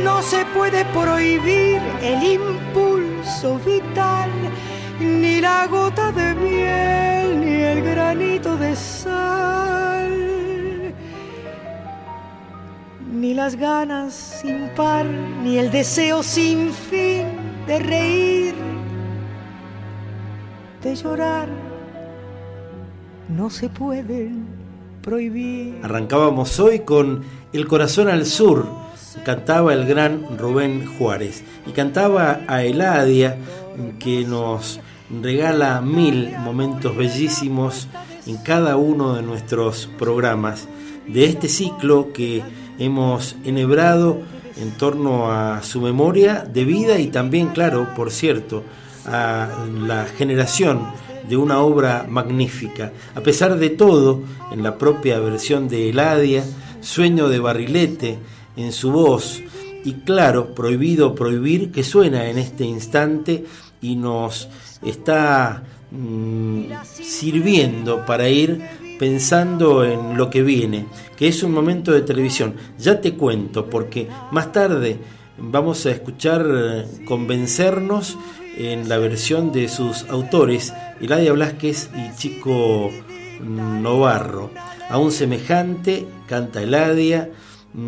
No 0.03 0.21
se 0.21 0.45
puede 0.45 0.85
prohibir 0.85 1.81
el 2.01 2.23
impulso 2.23 3.59
vital, 3.65 4.29
ni 4.99 5.41
la 5.41 5.67
gota 5.67 6.11
de 6.11 6.35
miel, 6.35 7.39
ni 7.41 7.55
el 7.63 7.81
granito 7.81 8.55
de 8.57 8.75
sal, 8.75 10.13
ni 13.11 13.33
las 13.33 13.55
ganas 13.55 14.13
sin 14.13 14.69
par, 14.75 15.05
ni 15.05 15.57
el 15.57 15.71
deseo 15.71 16.21
sin 16.21 16.71
fin 16.71 17.25
de 17.65 17.79
reír, 17.79 18.55
de 20.83 20.95
llorar. 20.95 21.68
No 23.29 23.51
se 23.51 23.69
pueden 23.69 24.47
prohibir. 25.03 25.79
Arrancábamos 25.83 26.59
hoy 26.59 26.79
con 26.79 27.23
El 27.53 27.67
corazón 27.67 28.09
al 28.09 28.25
sur, 28.25 28.65
cantaba 29.23 29.73
el 29.73 29.85
gran 29.85 30.37
Rubén 30.37 30.85
Juárez 30.97 31.43
y 31.67 31.71
cantaba 31.71 32.41
a 32.47 32.63
Eladia 32.63 33.37
que 33.99 34.25
nos 34.25 34.79
regala 35.21 35.79
mil 35.81 36.35
momentos 36.39 36.97
bellísimos 36.97 37.87
en 38.25 38.37
cada 38.37 38.77
uno 38.77 39.13
de 39.13 39.21
nuestros 39.21 39.87
programas 39.99 40.67
de 41.07 41.25
este 41.25 41.49
ciclo 41.49 42.11
que 42.11 42.41
hemos 42.79 43.35
enhebrado 43.43 44.21
en 44.59 44.71
torno 44.71 45.31
a 45.31 45.61
su 45.61 45.81
memoria 45.81 46.45
de 46.51 46.65
vida 46.65 46.97
y 46.97 47.07
también, 47.07 47.49
claro, 47.49 47.89
por 47.95 48.11
cierto, 48.11 48.63
a 49.05 49.49
la 49.85 50.05
generación 50.05 50.81
de 51.29 51.37
una 51.37 51.59
obra 51.59 52.05
magnífica. 52.09 52.91
A 53.15 53.21
pesar 53.21 53.57
de 53.57 53.69
todo, 53.69 54.21
en 54.51 54.63
la 54.63 54.77
propia 54.77 55.19
versión 55.19 55.69
de 55.69 55.89
Eladia, 55.89 56.43
Sueño 56.81 57.29
de 57.29 57.39
Barrilete, 57.39 58.17
en 58.57 58.71
su 58.71 58.91
voz, 58.91 59.41
y 59.85 59.93
claro, 59.93 60.53
prohibido 60.53 61.15
prohibir, 61.15 61.71
que 61.71 61.83
suena 61.83 62.29
en 62.29 62.37
este 62.37 62.65
instante 62.65 63.45
y 63.81 63.95
nos 63.95 64.49
está 64.83 65.63
mm, 65.91 66.63
sirviendo 66.83 68.05
para 68.05 68.27
ir 68.27 68.61
pensando 68.99 69.85
en 69.85 70.17
lo 70.17 70.29
que 70.29 70.41
viene, 70.41 70.87
que 71.15 71.27
es 71.27 71.43
un 71.43 71.53
momento 71.53 71.91
de 71.91 72.01
televisión. 72.01 72.55
Ya 72.77 72.99
te 72.99 73.13
cuento, 73.13 73.69
porque 73.69 74.09
más 74.31 74.51
tarde 74.51 74.97
vamos 75.37 75.85
a 75.85 75.91
escuchar 75.91 76.45
eh, 76.51 76.85
convencernos 77.05 78.17
en 78.59 78.89
la 78.89 78.97
versión 78.97 79.51
de 79.51 79.69
sus 79.69 80.03
autores, 80.09 80.73
Eladia 81.01 81.31
Blasquez 81.31 81.89
y 81.95 82.15
Chico 82.15 82.91
Novarro. 83.41 84.51
Aún 84.89 85.11
semejante, 85.11 86.05
canta 86.27 86.61
Eladia, 86.61 87.31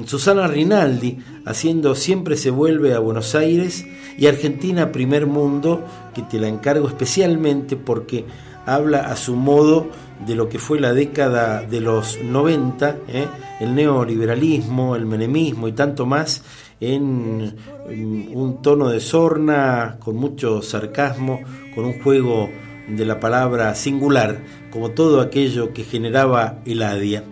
Susana 0.05 0.47
Rinaldi, 0.47 1.17
haciendo 1.45 1.93
Siempre 1.93 2.38
se 2.38 2.51
vuelve 2.51 2.93
a 2.93 2.99
Buenos 2.99 3.36
Aires, 3.36 3.86
y 4.17 4.27
Argentina 4.27 4.91
Primer 4.91 5.27
Mundo, 5.27 5.86
que 6.13 6.21
te 6.21 6.39
la 6.39 6.47
encargo 6.47 6.88
especialmente 6.88 7.75
porque 7.75 8.25
habla 8.65 8.99
a 9.12 9.15
su 9.15 9.36
modo 9.36 9.89
de 10.25 10.36
lo 10.36 10.47
que 10.47 10.60
fue 10.60 10.79
la 10.79 10.93
década 10.93 11.63
de 11.63 11.81
los 11.81 12.19
90, 12.21 12.97
¿eh? 13.07 13.27
el 13.60 13.75
neoliberalismo, 13.75 14.95
el 14.95 15.05
menemismo 15.05 15.67
y 15.67 15.71
tanto 15.71 16.05
más, 16.05 16.43
en, 16.82 17.56
un 18.34 18.62
tono 18.62 18.89
de 18.89 19.00
sorna, 19.00 19.98
con 20.00 20.17
mucho 20.17 20.62
sarcasmo, 20.62 21.39
con 21.74 21.86
un 21.86 22.02
juego 22.02 22.50
de 22.89 23.06
la 23.06 23.20
palabra 23.20 23.74
singular, 23.76 24.44
como 24.72 24.91
todo 24.91 25.22
aquello 25.22 25.74
que 25.74 25.84
generaba 25.84 26.60
Eladia. 26.65 27.24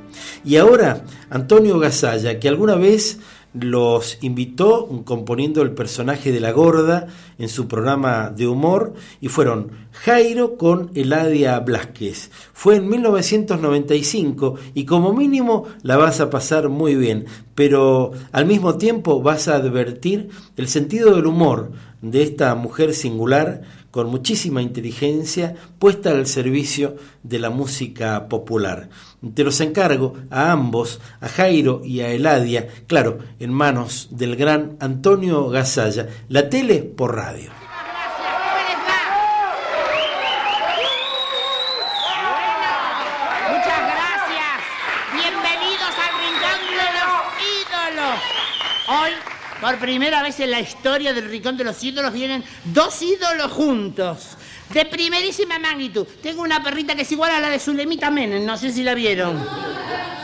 Y 0.45 0.57
ahora 0.57 1.03
Antonio 1.29 1.79
Gasalla, 1.79 2.39
que 2.39 2.47
alguna 2.47 2.75
vez 2.75 3.19
los 3.53 4.17
invitó 4.21 4.87
componiendo 5.05 5.61
el 5.61 5.71
personaje 5.71 6.31
de 6.31 6.39
la 6.39 6.51
gorda 6.51 7.07
en 7.37 7.49
su 7.49 7.67
programa 7.67 8.29
de 8.29 8.47
humor 8.47 8.93
y 9.21 9.27
fueron 9.27 9.71
Jairo 9.91 10.55
con 10.55 10.91
Eladia 10.93 11.59
Blasquez. 11.59 12.29
Fue 12.53 12.75
en 12.75 12.87
1995 12.89 14.55
y 14.75 14.85
como 14.85 15.13
mínimo 15.13 15.65
la 15.81 15.97
vas 15.97 16.19
a 16.19 16.29
pasar 16.29 16.69
muy 16.69 16.95
bien, 16.95 17.25
pero 17.55 18.11
al 18.31 18.45
mismo 18.45 18.77
tiempo 18.77 19.21
vas 19.21 19.47
a 19.47 19.55
advertir 19.55 20.29
el 20.55 20.67
sentido 20.67 21.15
del 21.15 21.25
humor 21.25 21.71
de 22.01 22.23
esta 22.23 22.53
mujer 22.55 22.93
singular 22.93 23.61
con 23.91 24.07
muchísima 24.07 24.61
inteligencia 24.61 25.55
puesta 25.79 26.11
al 26.11 26.27
servicio 26.27 26.95
de 27.23 27.39
la 27.39 27.49
música 27.49 28.27
popular. 28.27 28.89
Te 29.33 29.43
los 29.43 29.59
encargo 29.61 30.15
a 30.29 30.51
ambos, 30.51 31.01
a 31.21 31.27
Jairo 31.27 31.81
y 31.83 32.01
a 32.01 32.11
Eladia, 32.11 32.67
claro, 32.87 33.19
en 33.39 33.51
manos 33.51 34.09
del 34.11 34.35
gran 34.35 34.77
Antonio 34.79 35.49
Gasalla, 35.49 36.07
la 36.29 36.49
tele 36.49 36.83
por 36.83 37.15
radio. 37.15 37.51
Muchas 43.49 43.81
gracias. 43.91 44.59
Bienvenidos 45.13 45.93
al 45.99 46.13
Rincón 46.21 46.59
de 46.71 46.87
los 46.99 47.17
Ídolos. 47.59 48.19
Hoy, 48.87 49.11
por 49.61 49.77
primera 49.77 50.21
vez 50.23 50.39
en 50.39 50.51
la 50.51 50.59
historia 50.59 51.13
del 51.13 51.29
Rincón 51.29 51.57
de 51.57 51.63
los 51.63 51.83
Ídolos, 51.83 52.13
vienen 52.13 52.43
dos 52.65 53.01
ídolos 53.01 53.51
juntos. 53.51 54.37
De 54.69 54.85
primerísima 54.85 55.57
magnitud. 55.57 56.05
Tengo 56.21 56.43
una 56.43 56.61
perrita 56.63 56.95
que 56.95 57.01
es 57.01 57.11
igual 57.11 57.31
a 57.31 57.39
la 57.39 57.49
de 57.49 57.59
Zulemita 57.59 58.11
Menem, 58.11 58.45
no 58.45 58.55
sé 58.55 58.71
si 58.71 58.83
la 58.83 58.93
vieron. 58.93 59.43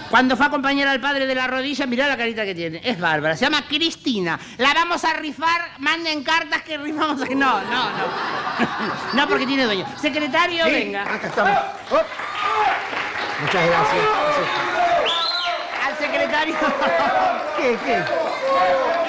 Cuando 0.09 0.37
fue 0.37 0.45
a 0.45 0.49
acompañar 0.49 0.87
al 0.87 1.01
padre 1.01 1.25
de 1.25 1.33
la 1.33 1.47
rodilla, 1.47 1.85
mirá 1.87 2.07
la 2.07 2.15
carita 2.15 2.45
que 2.45 2.53
tiene. 2.53 2.79
Es 2.83 2.99
bárbara. 2.99 3.35
Se 3.35 3.45
llama 3.45 3.63
Cristina. 3.67 4.39
La 4.57 4.73
vamos 4.73 5.03
a 5.03 5.13
rifar. 5.13 5.71
Manden 5.79 6.23
cartas 6.23 6.61
que 6.61 6.77
rifamos. 6.77 7.27
No, 7.31 7.61
no, 7.61 7.89
no. 7.89 8.35
No, 9.13 9.27
porque 9.27 9.45
tiene 9.45 9.65
dueño. 9.65 9.85
Secretario, 9.99 10.65
venga. 10.65 11.01
Acá 11.01 11.27
estamos. 11.27 11.57
Oh. 11.91 12.01
Muchas 13.41 13.67
gracias. 13.67 14.05
Al 15.85 15.97
secretario. 15.97 16.55
¿Qué? 17.57 17.77
¿Qué? 17.85 19.04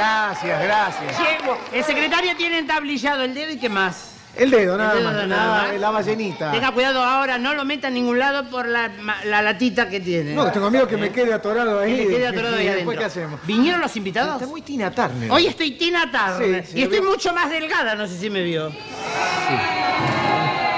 Gracias, 0.00 0.62
gracias. 0.62 1.18
Llego. 1.18 1.58
El 1.72 1.84
secretario 1.84 2.36
tiene 2.36 2.58
entablillado 2.58 3.22
el 3.22 3.34
dedo 3.34 3.52
y 3.52 3.58
qué 3.58 3.68
más. 3.68 4.06
El 4.36 4.50
dedo, 4.50 4.78
nada 4.78 4.92
El 4.92 4.98
dedo, 5.00 5.12
más. 5.12 5.26
nada 5.26 5.72
la, 5.72 5.90
ballenita. 5.90 6.52
Tenga 6.52 6.70
cuidado 6.72 7.02
ahora, 7.02 7.36
no 7.36 7.52
lo 7.52 7.64
meta 7.64 7.88
en 7.88 7.94
ningún 7.94 8.18
lado 8.18 8.48
por 8.48 8.66
la, 8.66 8.88
la 9.24 9.42
latita 9.42 9.88
que 9.88 9.98
tiene. 10.00 10.32
No, 10.34 10.50
tengo 10.52 10.70
miedo 10.70 10.86
que 10.86 10.96
me 10.96 11.10
quede 11.10 11.34
atorado 11.34 11.80
ahí. 11.80 11.96
Que 11.96 12.04
le 12.04 12.08
quede 12.08 12.26
atorado 12.28 12.56
ahí 12.56 12.64
¿Y 12.64 12.68
adentro. 12.68 12.76
después 12.92 12.98
qué 12.98 13.04
hacemos? 13.04 13.40
¿Vinieron 13.46 13.80
los 13.80 13.94
invitados? 13.96 14.34
Está 14.34 14.46
muy 14.46 14.62
Tina 14.62 14.90
Turner. 14.92 15.30
Hoy 15.32 15.46
estoy 15.48 15.72
Tina 15.72 16.10
Turner 16.10 16.64
Sí, 16.64 16.72
sí, 16.72 16.78
y 16.78 16.82
estoy 16.84 17.00
veo. 17.00 17.10
mucho 17.10 17.34
más 17.34 17.50
delgada, 17.50 17.94
no 17.96 18.06
sé 18.06 18.16
si 18.18 18.30
me 18.30 18.42
vio. 18.44 18.72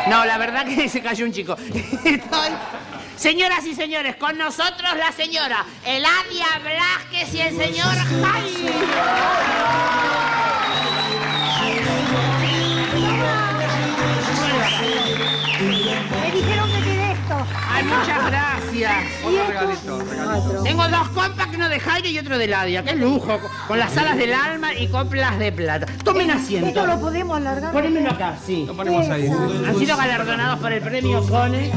No, 0.08 0.24
la 0.24 0.38
verdad 0.38 0.64
que 0.66 0.88
se 0.88 1.00
cayó 1.02 1.24
un 1.26 1.32
chico. 1.32 1.54
Estoy- 2.04 2.52
Señoras 3.22 3.64
y 3.66 3.74
señores, 3.76 4.16
con 4.16 4.36
nosotros 4.36 4.96
la 4.96 5.12
señora 5.12 5.64
Eladia 5.84 6.58
Blasquez 6.60 7.32
y 7.32 7.40
el 7.40 7.56
señor 7.56 7.94
Jairo. 7.94 8.72
Muchas 17.98 18.26
gracias. 18.26 18.92
Otro 19.24 19.46
regalito, 19.46 19.98
regalito. 20.00 20.62
Tengo 20.62 20.88
dos 20.88 21.08
compas, 21.08 21.48
uno 21.54 21.68
de 21.68 21.80
Jairo 21.80 22.08
y 22.08 22.18
otro 22.18 22.38
de 22.38 22.46
Ladia. 22.46 22.82
¡Qué 22.82 22.94
lujo! 22.94 23.38
Con 23.68 23.78
las 23.78 23.96
alas 23.96 24.16
del 24.16 24.32
alma 24.32 24.74
y 24.74 24.88
coplas 24.88 25.38
de 25.38 25.52
plata. 25.52 25.86
Tomen 26.04 26.30
asiento. 26.30 26.68
Esto 26.68 26.86
lo 26.86 27.00
podemos 27.00 27.36
alargar. 27.36 27.72
Ponémelo 27.72 28.10
acá, 28.10 28.36
sí. 28.44 28.64
Lo 28.66 28.74
ponemos 28.74 29.08
ahí. 29.08 29.28
Han 29.28 29.78
sido 29.78 29.96
galardonados 29.96 30.60
por 30.60 30.72
el 30.72 30.82
premio 30.82 31.26
Cone. 31.26 31.72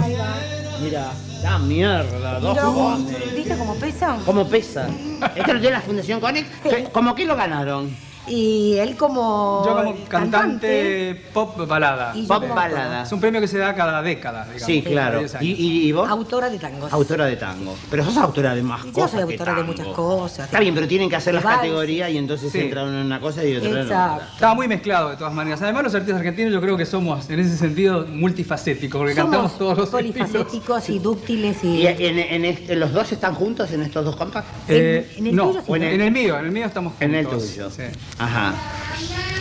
Mira, 0.81 1.11
la 1.41 1.59
mierda, 1.59 2.39
dos 2.39 2.57
cones. 2.57 3.35
¿Viste 3.35 3.57
cómo 3.57 3.75
pesan? 3.75 4.23
¿Cómo 4.25 4.47
pesa? 4.47 4.87
¿Esto 5.35 5.53
lo 5.53 5.59
dio 5.59 5.71
la 5.71 5.81
Fundación 5.81 6.19
Conex? 6.19 6.47
¿Cómo 6.91 7.15
que 7.15 7.25
lo 7.25 7.35
ganaron? 7.35 7.95
Y 8.27 8.75
él 8.77 8.95
como. 8.97 9.63
Yo 9.65 9.75
como 9.75 9.95
cantante 10.07 11.21
pop 11.33 11.67
balada. 11.67 12.11
Y 12.15 12.23
yo 12.23 12.27
Pop 12.27 12.41
como 12.41 12.55
balada. 12.55 13.03
Es 13.03 13.11
un 13.11 13.19
premio 13.19 13.41
que 13.41 13.47
se 13.47 13.57
da 13.57 13.73
cada 13.75 14.01
década, 14.01 14.43
digamos. 14.45 14.65
Sí, 14.65 14.81
claro. 14.81 15.19
10 15.19 15.33
¿Y, 15.33 15.37
años. 15.37 15.59
y- 15.59 15.87
y 15.87 15.91
vos? 15.91 16.09
Autora 16.09 16.49
de 16.49 16.57
tangos. 16.59 16.91
Autora 16.93 17.25
de 17.25 17.35
tango. 17.37 17.75
Pero 17.89 18.03
sos 18.05 18.17
autora 18.17 18.55
de 18.55 18.63
más 18.63 18.83
Yo 18.85 18.91
cosas. 18.93 19.11
soy 19.11 19.27
que 19.27 19.33
autora 19.33 19.55
de 19.55 19.63
muchas 19.63 19.87
cosas. 19.87 20.45
Está 20.45 20.59
bien, 20.59 20.73
pero 20.75 20.87
tienen 20.87 21.09
que 21.09 21.15
hacer 21.15 21.33
las 21.33 21.43
vals. 21.43 21.57
categorías 21.57 22.09
y 22.11 22.17
entonces 22.17 22.51
Sí. 22.51 22.59
entran 22.59 22.87
en 22.89 23.05
una 23.05 23.19
cosa 23.19 23.43
y 23.43 23.55
otra 23.55 23.69
en 23.69 23.77
Exacto. 23.77 24.15
otra. 24.15 24.33
Estaba 24.33 24.53
muy 24.55 24.67
mezclado 24.67 25.09
de 25.09 25.17
todas 25.17 25.33
maneras. 25.33 25.61
Además, 25.61 25.83
los 25.83 25.95
artistas 25.95 26.17
argentinos 26.19 26.53
yo 26.53 26.61
creo 26.61 26.77
que 26.77 26.85
somos, 26.85 27.29
en 27.29 27.39
ese 27.39 27.57
sentido, 27.57 28.05
multifacéticos, 28.07 28.99
porque 28.99 29.13
Somos 29.15 29.31
cantamos 29.31 29.57
todos 29.57 29.77
los 29.77 29.93
estilos. 29.93 30.13
polifacéticos 30.29 30.89
y 30.89 30.99
dúctiles 30.99 31.63
y. 31.63 31.67
¿Y 31.81 31.87
en, 31.87 32.19
en 32.19 32.45
este- 32.45 32.75
los 32.75 32.91
dos 32.93 33.11
están 33.11 33.35
juntos 33.35 33.71
en 33.71 33.81
estos 33.81 34.03
dos 34.05 34.15
compas? 34.15 34.45
Eh, 34.67 35.07
En- 35.17 35.19
en 35.19 35.27
el 35.27 35.35
no, 35.35 35.47
tuyo 35.47 35.61
sí. 35.65 35.71
en, 35.73 35.83
el, 35.83 35.93
en 35.95 36.01
el 36.01 36.11
mío, 36.11 36.39
en 36.39 36.45
el 36.45 36.51
mío 36.51 36.65
estamos 36.65 36.93
juntos. 36.93 37.07
En 37.07 37.15
el 37.15 37.27
tuyo. 37.27 37.69
Sí. 37.69 37.83
Ajá. 38.19 38.53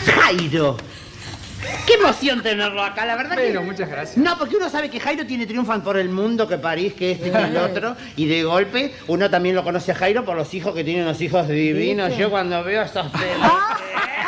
Jairo. 0.06 0.76
Qué 1.87 1.94
emoción 1.94 2.42
tenerlo 2.42 2.82
acá, 2.82 3.06
la 3.06 3.16
verdad 3.16 3.34
Pero 3.37 3.60
que... 3.60 3.66
muchas 3.66 3.88
gracias. 3.88 4.16
No, 4.16 4.38
porque 4.38 4.56
uno 4.56 4.68
sabe 4.68 4.90
que 4.90 5.00
Jairo 5.00 5.26
tiene 5.26 5.46
triunfan 5.46 5.82
por 5.82 5.96
el 5.96 6.08
mundo, 6.08 6.46
que 6.48 6.58
París, 6.58 6.94
que 6.94 7.12
este, 7.12 7.30
que 7.30 7.38
el 7.38 7.56
otro, 7.56 7.96
y 8.16 8.26
de 8.26 8.42
golpe 8.44 8.94
uno 9.06 9.30
también 9.30 9.54
lo 9.54 9.64
conoce 9.64 9.92
a 9.92 9.94
Jairo 9.94 10.24
por 10.24 10.37
los 10.37 10.52
hijos 10.54 10.74
que 10.74 10.84
tiene 10.84 11.02
unos 11.02 11.20
hijos 11.20 11.48
divinos. 11.48 12.08
¿Viste? 12.08 12.22
Yo 12.22 12.30
cuando 12.30 12.62
veo 12.64 12.82
a 12.82 12.84
estos 12.84 13.06
pelos... 13.12 13.52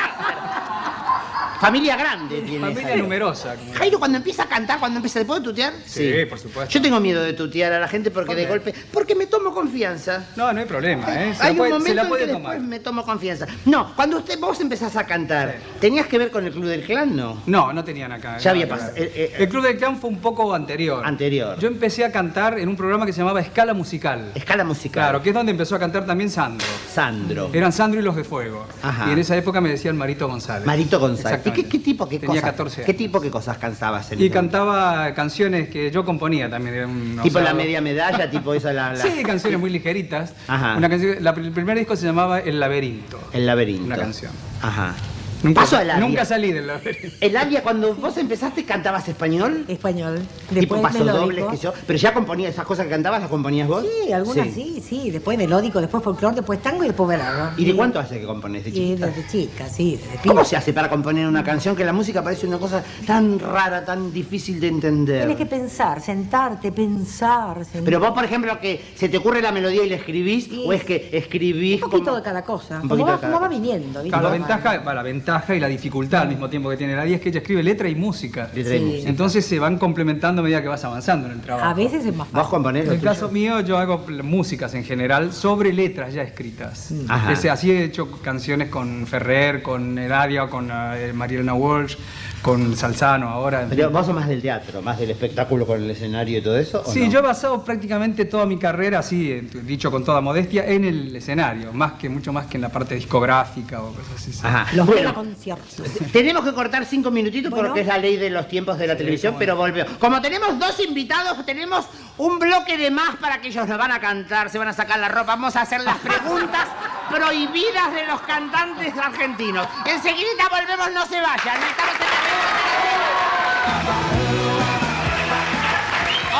Familia 1.61 1.97
grande 1.97 2.43
tiene 2.43 2.61
Familia 2.61 2.83
Jairo. 2.89 3.03
numerosa. 3.05 3.55
como- 3.57 3.73
Jairo 3.75 3.99
cuando 3.99 4.19
empieza 4.19 4.43
a 4.45 4.47
cantar, 4.49 4.79
cuando 4.79 4.97
empieza, 4.99 5.19
¿le 5.19 5.25
puedo 5.25 5.43
tutear? 5.43 5.73
Sí, 5.85 6.13
por 6.29 6.39
supuesto. 6.39 6.73
Yo 6.73 6.83
tengo 6.83 7.01
miedo 7.01 7.23
de 7.23 7.33
tutear 7.33 7.73
a 7.73 7.79
la 7.81 7.89
gente 7.89 8.11
porque 8.11 8.27
¿Por 8.29 8.37
de 8.37 8.47
golpe... 8.47 8.75
Porque 8.93 9.15
me 9.15 9.27
tomo 9.27 9.53
confianza. 9.55 10.25
No, 10.37 10.53
no 10.53 10.61
hay 10.61 10.67
problema, 10.67 11.05
¿eh? 11.25 11.35
Se 11.35 11.43
Hay 11.43 11.53
la 11.55 11.59
puede, 11.59 11.73
un 11.73 11.83
se 11.83 11.89
momento 11.91 11.95
la 11.95 12.03
en 12.03 12.09
puede 12.09 12.27
que 12.27 12.33
tomar. 12.33 12.53
después 12.53 12.69
me 12.69 12.81
tomo 12.81 13.05
confianza. 13.05 13.47
No, 13.65 13.95
cuando 13.97 14.19
usted 14.19 14.39
vos 14.39 14.61
empezás 14.61 14.97
a 14.97 15.05
cantar, 15.07 15.57
¿tenías 15.81 16.07
que 16.07 16.19
ver 16.19 16.31
con 16.31 16.45
el 16.47 16.53
Club 16.53 16.67
del 16.67 16.83
Clan? 16.85 17.15
No. 17.17 17.43
No, 17.47 17.73
no 17.73 17.85
tenían 17.85 18.13
acá. 18.13 18.39
Ya 18.39 18.51
había 18.51 18.67
nada 18.67 18.77
que 18.77 18.81
pasado. 18.83 18.95
ver. 18.95 19.05
Eh, 19.09 19.13
eh, 19.15 19.35
el 19.39 19.49
Club 19.49 19.63
del 19.65 19.77
Clan 19.77 19.97
fue 19.99 20.11
un 20.11 20.19
poco 20.19 20.55
anterior. 20.55 21.05
Anterior. 21.05 21.59
Yo 21.59 21.69
empecé 21.69 22.05
a 22.05 22.13
cantar 22.13 22.59
en 22.59 22.69
un 22.69 22.77
programa 22.77 23.07
que 23.07 23.13
se 23.13 23.19
llamaba 23.19 23.41
Escala 23.41 23.75
Musical. 23.75 24.33
Escala 24.35 24.65
musical. 24.65 25.03
Claro, 25.05 25.23
que 25.23 25.31
es 25.31 25.35
donde 25.35 25.53
empezó 25.53 25.77
a 25.77 25.79
cantar 25.79 26.05
también 26.07 26.31
Sandro. 26.31 26.67
Sandro. 26.93 27.51
Eran 27.53 27.73
Sandro 27.73 28.01
y 28.01 28.03
los 28.03 28.17
de 28.17 28.25
Fuego. 28.25 28.67
Ajá. 28.83 29.07
Y 29.09 29.13
en 29.13 29.19
esa 29.19 29.37
época 29.37 29.61
me 29.61 29.69
decían 29.69 29.97
Marito 29.97 30.27
González. 30.29 30.67
Marito 30.67 30.99
González. 30.99 31.41
¿Y 31.55 31.65
qué, 31.65 31.79
tipo, 31.79 32.09
qué 32.09 32.19
Tenía 32.19 32.41
cosas? 32.41 32.51
14 32.53 32.77
años. 32.77 32.87
¿Qué 32.87 32.95
tipo, 32.95 33.21
qué 33.21 33.31
cosas 33.31 33.59
cantabas 33.59 34.11
en 34.13 34.21
Y 34.23 34.31
cantaba 34.31 35.15
canciones 35.15 35.69
que 35.69 35.91
yo 35.91 36.05
componía 36.05 36.49
también. 36.51 37.19
Tipo 37.23 37.41
la 37.41 37.55
media 37.55 37.81
medalla, 37.81 38.31
tipo 38.31 38.55
esa 38.55 38.73
la, 38.73 38.93
la- 38.93 39.03
Sí, 39.03 39.23
canciones 39.23 39.59
muy 39.61 39.71
ligeritas. 39.71 40.33
Ajá. 40.49 40.77
Una 40.77 40.89
canción, 40.89 41.17
la- 41.21 41.31
el 41.31 41.53
primer 41.53 41.79
disco 41.79 41.97
se 41.97 42.07
llamaba 42.07 42.41
El 42.41 42.59
Laberinto. 42.61 43.19
El 43.33 43.47
laberinto. 43.47 43.85
Una 43.85 43.97
canción. 43.97 44.33
Ajá. 44.63 44.95
Nunca, 45.43 45.61
Paso 45.61 45.77
al 45.77 46.01
nunca 46.01 46.25
salí 46.25 46.51
del 46.53 46.67
laberinto. 46.67 47.17
El 47.21 47.37
Avia, 47.37 47.63
cuando 47.63 47.95
vos 47.95 48.17
empezaste, 48.17 48.65
¿cantabas 48.65 49.07
español? 49.09 49.65
Español. 49.69 50.21
tipo 50.53 50.81
pasodobles, 50.81 51.17
melódico. 51.29 51.51
que 51.51 51.57
yo. 51.59 51.73
Pero 51.87 51.99
ya 51.99 52.15
componías 52.15 52.53
esas 52.55 52.65
cosas 52.65 52.85
que 52.87 52.91
cantabas, 52.91 53.21
¿las 53.21 53.31
componías 53.31 53.69
vos? 53.69 53.85
Sí, 54.05 54.13
algunas 54.13 54.49
sí. 54.53 54.83
sí, 54.87 55.11
Después 55.11 55.37
melódico, 55.39 55.81
después 55.81 56.03
folclore, 56.03 56.37
después 56.37 56.61
tango 56.63 56.85
y 56.85 56.89
después 56.89 57.09
balada. 57.09 57.53
¿Y 57.57 57.65
de 57.65 57.77
cuánto 57.77 57.99
hace 58.01 58.19
que 58.21 58.27
componés 58.27 58.65
de 58.65 58.71
Sí, 58.71 58.77
chiquita? 58.77 59.07
desde 59.07 59.27
chica, 59.29 59.69
sí, 59.69 60.01
desde 60.03 60.27
¿Cómo 60.29 60.45
se 60.45 60.57
hace 60.57 60.73
para 60.73 60.89
componer 60.89 61.27
una 61.29 61.45
canción 61.45 61.77
que 61.77 61.85
la 61.85 61.93
música 61.93 62.23
parece 62.25 62.47
una 62.47 62.59
cosa 62.59 62.83
tan 63.07 63.39
rara, 63.39 63.85
tan 63.85 64.13
difícil 64.13 64.59
de 64.59 64.69
entender? 64.69 65.19
Tienes 65.21 65.37
que 65.37 65.47
pensar, 65.47 66.01
sentarte, 66.01 66.73
pensar. 66.73 67.59
Pero 67.85 68.01
vos, 68.01 68.11
por 68.13 68.25
ejemplo, 68.25 68.59
que 68.61 68.83
se 68.95 69.09
te 69.09 69.19
ocurre 69.19 69.43
la 69.43 69.53
melodía 69.53 69.85
y 69.85 69.89
la 69.91 69.97
escribís, 69.97 70.45
Sí. 70.45 70.65
o 70.67 70.73
es 70.73 70.83
que 70.85 71.11
escribís. 71.13 71.83
Un 71.83 71.91
poquito 71.91 72.05
como- 72.07 72.17
de 72.17 72.23
cada 72.23 72.43
cosa. 72.43 72.81
Un 72.81 72.89
Como 72.89 73.05
va, 73.05 73.13
de 73.13 73.21
cada 73.21 73.33
como 73.33 73.43
va 73.43 73.49
cosa. 73.49 73.61
viniendo. 73.61 74.03
¿viste? 74.03 74.09
Claro, 74.09 74.23
la 74.25 74.29
Va- 74.31 74.35
ventaja, 74.37 74.79
va, 74.79 74.95
la 74.95 75.03
ventaja 75.03 75.26
y 75.27 75.59
la 75.61 75.67
dificultad 75.67 76.23
al 76.23 76.29
mismo 76.29 76.49
tiempo 76.49 76.71
que 76.71 76.77
tiene 76.77 76.95
la 76.95 77.05
es 77.05 77.21
que 77.21 77.31
ella 77.31 77.39
escribe 77.41 77.63
letra 77.63 77.89
y 77.89 77.95
música. 77.97 78.49
Letra 78.55 78.77
y 78.77 78.81
música. 78.81 79.09
Entonces 79.09 79.45
se 79.45 79.59
van 79.59 79.77
complementando 79.79 80.41
a 80.41 80.45
medida 80.45 80.63
que 80.63 80.69
vas 80.69 80.85
avanzando 80.85 81.27
en 81.27 81.33
el 81.35 81.41
trabajo. 81.41 81.69
A 81.69 81.75
veces 81.75 82.05
es 82.07 82.15
más 82.15 82.31
¿Vos 82.31 82.43
fácil. 82.43 82.51
componés 82.51 82.83
En 82.83 82.89
lo 82.89 82.93
el 82.95 83.01
tuyo? 83.01 83.11
caso 83.13 83.29
mío, 83.31 83.61
yo 83.61 83.77
hago 83.79 84.05
músicas 84.23 84.75
en 84.75 84.85
general 84.85 85.33
sobre 85.33 85.73
letras 85.73 86.15
ya 86.15 86.23
escritas. 86.23 86.93
Ajá. 87.09 87.33
Ese- 87.33 87.51
así 87.51 87.71
he 87.73 87.85
hecho 87.85 88.09
canciones 88.23 88.69
con 88.69 89.07
Ferrer, 89.07 89.63
con 89.63 89.99
Eladia, 89.99 90.47
con 90.49 90.71
eh, 90.73 91.13
Marielena 91.13 91.55
Walsh, 91.55 91.97
con 92.43 92.77
Salzano 92.77 93.29
ahora. 93.29 93.63
en 93.63 93.69
Pero 93.71 93.85
fin. 93.89 93.93
vos 93.93 94.07
sos 94.07 94.15
más 94.15 94.29
del 94.29 94.41
teatro, 94.41 94.81
más 94.83 94.99
del 94.99 95.11
espectáculo 95.11 95.67
con 95.67 95.83
el 95.83 95.91
escenario 95.91 96.39
y 96.39 96.43
todo 96.43 96.57
eso. 96.59 96.83
¿o 96.87 96.91
Sí, 96.93 97.07
no? 97.07 97.11
yo 97.13 97.19
he 97.19 97.23
basado 97.23 97.65
prácticamente 97.65 98.25
toda 98.27 98.47
mi 98.47 98.59
carrera, 98.59 99.01
así, 99.01 99.33
eh, 99.33 99.45
dicho 99.65 99.91
con 99.91 100.05
toda 100.05 100.21
modestia, 100.21 100.65
en 100.67 100.85
el 100.85 101.17
escenario, 101.17 101.73
más 101.73 101.93
que 101.95 102.09
mucho 102.09 102.33
más 102.33 102.47
que 102.47 102.59
en 102.59 102.63
la 102.63 102.69
parte 102.69 102.95
discográfica 102.95 103.83
o 103.83 103.93
cosas 103.93 104.15
así. 104.29 104.41
Ajá. 104.45 104.67
Los 104.75 104.87
Bueno, 104.87 105.13
mega 105.23 105.57
conciertos. 105.57 106.13
Tenemos 106.13 106.45
que 106.45 106.53
cortar 106.53 106.85
cinco 106.85 107.11
minutitos 107.11 107.51
Bueno. 107.51 107.69
porque 107.69 107.81
es 107.83 107.87
la 107.87 107.99
ley 107.99 108.17
de 108.17 108.31
los 108.31 108.49
tiempos 108.49 108.79
de 108.79 108.87
la 108.87 108.97
televisión, 108.97 109.37
pero 109.39 109.57
volvemos. 109.57 109.97
Como 109.99 110.21
tenemos 110.21 110.59
dos 110.59 110.79
invitados, 110.81 111.45
tenemos 111.47 111.87
un 112.19 112.39
bloque 112.39 112.77
de 112.77 112.91
más 112.91 113.17
para 113.17 113.41
que 113.41 113.49
ellos 113.49 113.67
nos 113.67 113.79
van 113.79 113.93
a 113.93 114.01
cantar, 114.01 114.51
se 114.51 114.59
van 114.59 114.69
a 114.69 114.73
sacar 114.73 114.99
la 114.99 115.09
ropa. 115.09 115.27
Vamos 115.37 115.57
a 115.57 115.63
hacer 115.63 115.81
las 115.83 115.97
preguntas 115.99 116.67
prohibidas 117.11 117.93
de 117.95 118.07
los 118.07 118.21
cantantes 118.23 118.97
argentinos. 118.97 119.67
Enseguida 119.85 120.49
volvemos, 120.51 120.91
no 120.93 121.07
se 121.07 121.21
vayan. 121.21 121.57
Estamos 121.63 121.95
en 121.95 122.01
la- 122.01 122.07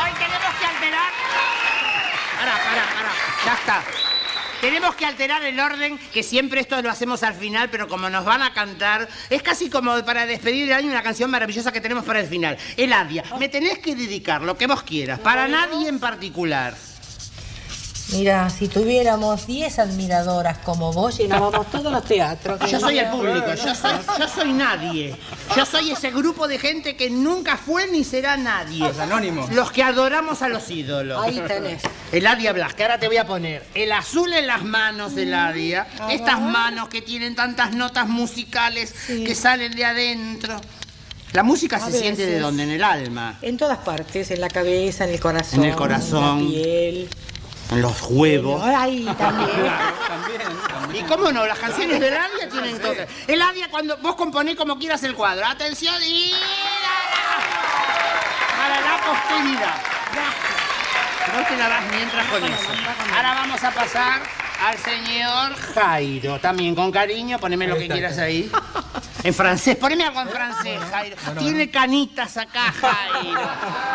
Hoy 0.03 0.11
tenemos 0.19 0.55
que 0.61 0.67
alterar. 0.67 1.11
Pará, 2.39 2.53
pará, 2.53 2.85
pará. 2.95 3.13
Ya 3.45 3.55
está. 3.55 4.06
Tenemos 4.61 4.95
que 4.95 5.05
alterar 5.05 5.45
el 5.45 5.61
orden, 5.61 5.99
que 6.13 6.23
siempre 6.23 6.61
esto 6.61 6.81
lo 6.81 6.91
hacemos 6.91 7.23
al 7.23 7.35
final, 7.35 7.69
pero 7.71 7.89
como 7.89 8.09
nos 8.09 8.25
van 8.25 8.43
a 8.43 8.53
cantar, 8.53 9.09
es 9.29 9.43
casi 9.43 9.69
como 9.69 10.05
para 10.05 10.27
despedir 10.27 10.65
el 10.65 10.73
año 10.73 10.91
una 10.91 11.03
canción 11.03 11.31
maravillosa 11.31 11.73
que 11.73 11.81
tenemos 11.81 12.05
para 12.05 12.21
el 12.21 12.27
final. 12.27 12.57
Eladia, 12.77 13.25
me 13.39 13.49
tenés 13.49 13.79
que 13.79 13.95
dedicar 13.95 14.43
lo 14.43 14.57
que 14.57 14.67
vos 14.67 14.83
quieras, 14.83 15.19
para 15.21 15.47
nadie 15.47 15.89
en 15.89 16.01
particular. 16.01 16.75
Mira, 18.13 18.49
si 18.51 18.69
tuviéramos 18.69 19.47
10 19.47 19.81
admiradoras 19.81 20.59
como 20.59 20.93
vos, 20.93 21.19
llenábamos 21.19 21.69
todos 21.71 21.93
los 21.93 22.05
teatros. 22.05 22.71
Yo 22.71 22.79
soy 22.79 22.99
el 22.99 23.11
público, 23.11 23.55
yo 23.55 23.75
soy, 23.75 23.93
yo 24.19 24.29
soy 24.29 24.53
nadie. 24.53 25.17
Yo 25.57 25.67
soy 25.67 25.91
ese 25.91 26.11
grupo 26.13 26.47
de 26.47 26.59
gente 26.59 26.97
que 26.97 27.11
nunca 27.11 27.57
fue 27.57 27.89
ni 27.89 28.05
será 28.05 28.37
nadie. 28.37 28.79
Los 28.79 28.99
anónimos. 28.99 29.53
Los 29.53 29.73
que 29.73 29.83
adoramos 29.83 30.43
a 30.43 30.49
los 30.49 30.71
ídolos. 30.71 31.21
Ahí 31.23 31.43
tenés. 31.47 31.83
Eladia 32.13 32.53
Blas, 32.53 32.75
que 32.75 32.85
ahora 32.85 32.99
te 32.99 33.09
voy 33.09 33.17
a 33.17 33.27
poner 33.27 33.65
el 33.75 33.91
azul 33.91 34.33
en 34.33 34.47
las 34.47 34.63
manos, 34.65 35.17
Eladia. 35.17 35.89
Estas 36.11 36.41
manos 36.41 36.89
que 36.89 37.03
tienen 37.03 37.35
tantas 37.35 37.75
notas 37.75 38.07
musicales 38.09 38.95
que 39.07 39.35
salen 39.35 39.75
de 39.75 39.85
adentro. 39.85 40.61
La 41.33 41.43
música 41.43 41.81
se 41.81 41.99
siente 41.99 42.25
de 42.25 42.39
dónde? 42.39 42.63
En 42.63 42.71
el 42.71 42.85
alma, 42.85 43.39
En 43.43 43.57
todas 43.57 43.79
partes, 43.79 44.31
en 44.31 44.41
la 44.41 44.49
cabeza, 44.49 45.05
en 45.05 45.11
el 45.11 45.21
corazón. 45.21 45.65
En 45.65 45.71
el 45.71 45.77
corazón. 45.77 46.39
En 46.39 46.45
la 46.45 46.51
piel. 46.51 47.09
Los 47.75 48.03
huevos. 48.09 48.63
Ahí 48.65 49.05
también. 49.19 49.73
Y 50.95 51.03
cómo 51.03 51.33
no, 51.33 51.47
las 51.47 51.59
canciones 51.59 52.01
de 52.01 52.09
Eladia 52.09 52.49
tienen 52.49 52.81
todo. 52.81 52.95
Eladia, 53.27 53.69
cuando 53.71 53.97
vos 53.99 54.15
componés 54.15 54.57
como 54.57 54.79
quieras 54.79 55.03
el 55.03 55.15
cuadro. 55.15 55.47
Atención 55.47 55.95
y... 56.07 56.33
Para 58.57 58.81
la 58.81 58.97
posteridad. 59.05 59.75
No 61.35 61.45
te 61.47 61.57
la 61.57 61.69
das 61.69 61.83
mientras 61.91 62.27
con 62.29 62.45
eso. 62.45 62.69
Ahora 63.15 63.35
vamos 63.35 63.63
a 63.63 63.71
pasar 63.71 64.46
al 64.65 64.79
señor 64.79 65.55
Jairo. 65.75 66.39
También 66.41 66.75
con 66.75 66.91
cariño, 66.91 67.39
poneme 67.39 67.67
lo 67.67 67.77
que 67.77 67.89
quieras 67.89 68.19
ahí. 68.19 68.51
En 69.23 69.35
francés, 69.35 69.77
poneme 69.77 70.05
algo 70.05 70.21
en 70.21 70.29
francés, 70.29 70.79
Jairo. 70.91 71.17
Tiene 71.39 71.71
canitas 71.71 72.37
acá, 72.37 72.73
Jairo, 72.73 73.41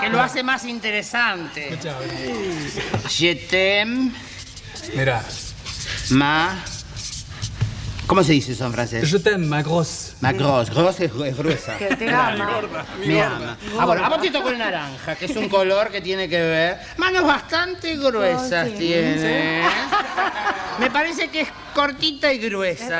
que 0.01 0.09
lo 0.09 0.21
hace 0.21 0.43
más 0.43 0.65
interesante. 0.65 1.77
Je 3.09 3.35
t'aime, 3.35 4.11
Mira, 4.93 5.23
ma... 6.09 6.55
¿Cómo 8.11 8.25
se 8.25 8.33
dice 8.33 8.51
eso 8.51 8.65
en 8.65 8.73
francés? 8.73 9.09
je 9.09 9.19
t'aime, 9.19 9.47
ma 9.47 9.61
grosse. 9.63 10.15
Ma 10.19 10.33
grosse, 10.33 10.69
grosse 10.73 11.05
es, 11.05 11.11
es 11.13 11.37
gruesa. 11.37 11.77
Que 11.77 11.95
te 11.95 12.09
ama. 12.09 12.59
Me 13.05 13.21
ama. 13.21 13.57
Ah, 13.79 13.85
bueno, 13.85 14.03
a 14.03 14.09
vos 14.09 14.21
te 14.21 14.29
tocó 14.29 14.49
el 14.49 14.57
naranja, 14.57 15.15
que 15.15 15.27
es 15.27 15.35
un 15.37 15.47
color 15.47 15.89
que 15.89 16.01
tiene 16.01 16.27
que 16.27 16.41
ver. 16.41 16.77
Manos 16.97 17.23
bastante 17.23 17.95
gruesas 17.95 18.67
sí. 18.67 18.75
tiene. 18.79 19.61
Me 20.77 20.91
parece 20.91 21.29
que 21.29 21.39
es 21.39 21.47
cortita 21.73 22.33
y 22.33 22.39
gruesa. 22.39 22.99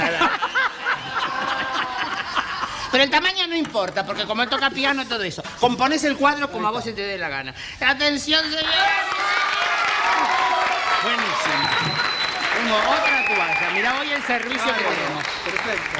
Pero 2.93 3.03
el 3.03 3.09
tamaño 3.09 3.47
no 3.47 3.55
importa, 3.57 4.05
porque 4.05 4.23
como 4.23 4.43
él 4.43 4.49
toca 4.49 4.69
piano, 4.69 5.05
todo 5.05 5.23
eso. 5.23 5.43
Compones 5.59 6.05
el 6.05 6.15
cuadro 6.15 6.49
como 6.49 6.69
a 6.69 6.71
vos 6.71 6.85
se 6.85 6.93
te 6.93 7.01
dé 7.01 7.17
la 7.17 7.27
gana. 7.27 7.53
Atención, 7.81 8.43
señores. 8.43 8.69
Buenísimo. 11.03 11.60
Tengo 12.71 12.89
otra 12.89 13.25
toalla. 13.27 13.69
Mira, 13.73 13.99
hoy 13.99 14.11
el 14.11 14.23
servicio 14.23 14.73
que 14.73 14.83
tenemos. 14.83 15.23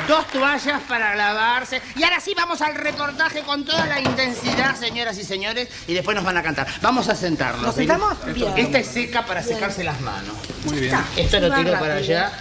Dos 0.08 0.26
toallas 0.28 0.82
para 0.88 1.16
lavarse. 1.16 1.82
Y 1.98 2.04
ahora 2.04 2.22
sí 2.22 2.34
vamos 2.34 2.62
al 2.62 2.76
reportaje 2.76 3.42
con 3.42 3.66
toda 3.66 3.86
la 3.88 4.00
intensidad, 4.00 4.78
señoras 4.78 5.18
y 5.18 5.26
señores. 5.26 5.68
Y 5.88 5.94
después 5.94 6.16
nos 6.16 6.24
van 6.24 6.38
a 6.38 6.44
cantar. 6.44 6.66
Vamos 6.82 7.10
a 7.10 7.16
sentarnos. 7.16 7.62
¿Nos 7.62 7.76
sentamos? 7.76 8.14
Bien. 8.34 8.54
Esta 8.56 8.80
es 8.80 8.88
seca 8.88 9.26
para 9.26 9.44
secarse 9.44 9.84
las 9.84 10.00
manos. 10.00 10.34
Muy 10.64 10.80
bien. 10.80 10.98
Esto 11.18 11.42
lo 11.42 11.54
tiro 11.54 11.78
para 11.78 11.96
allá. 11.96 12.32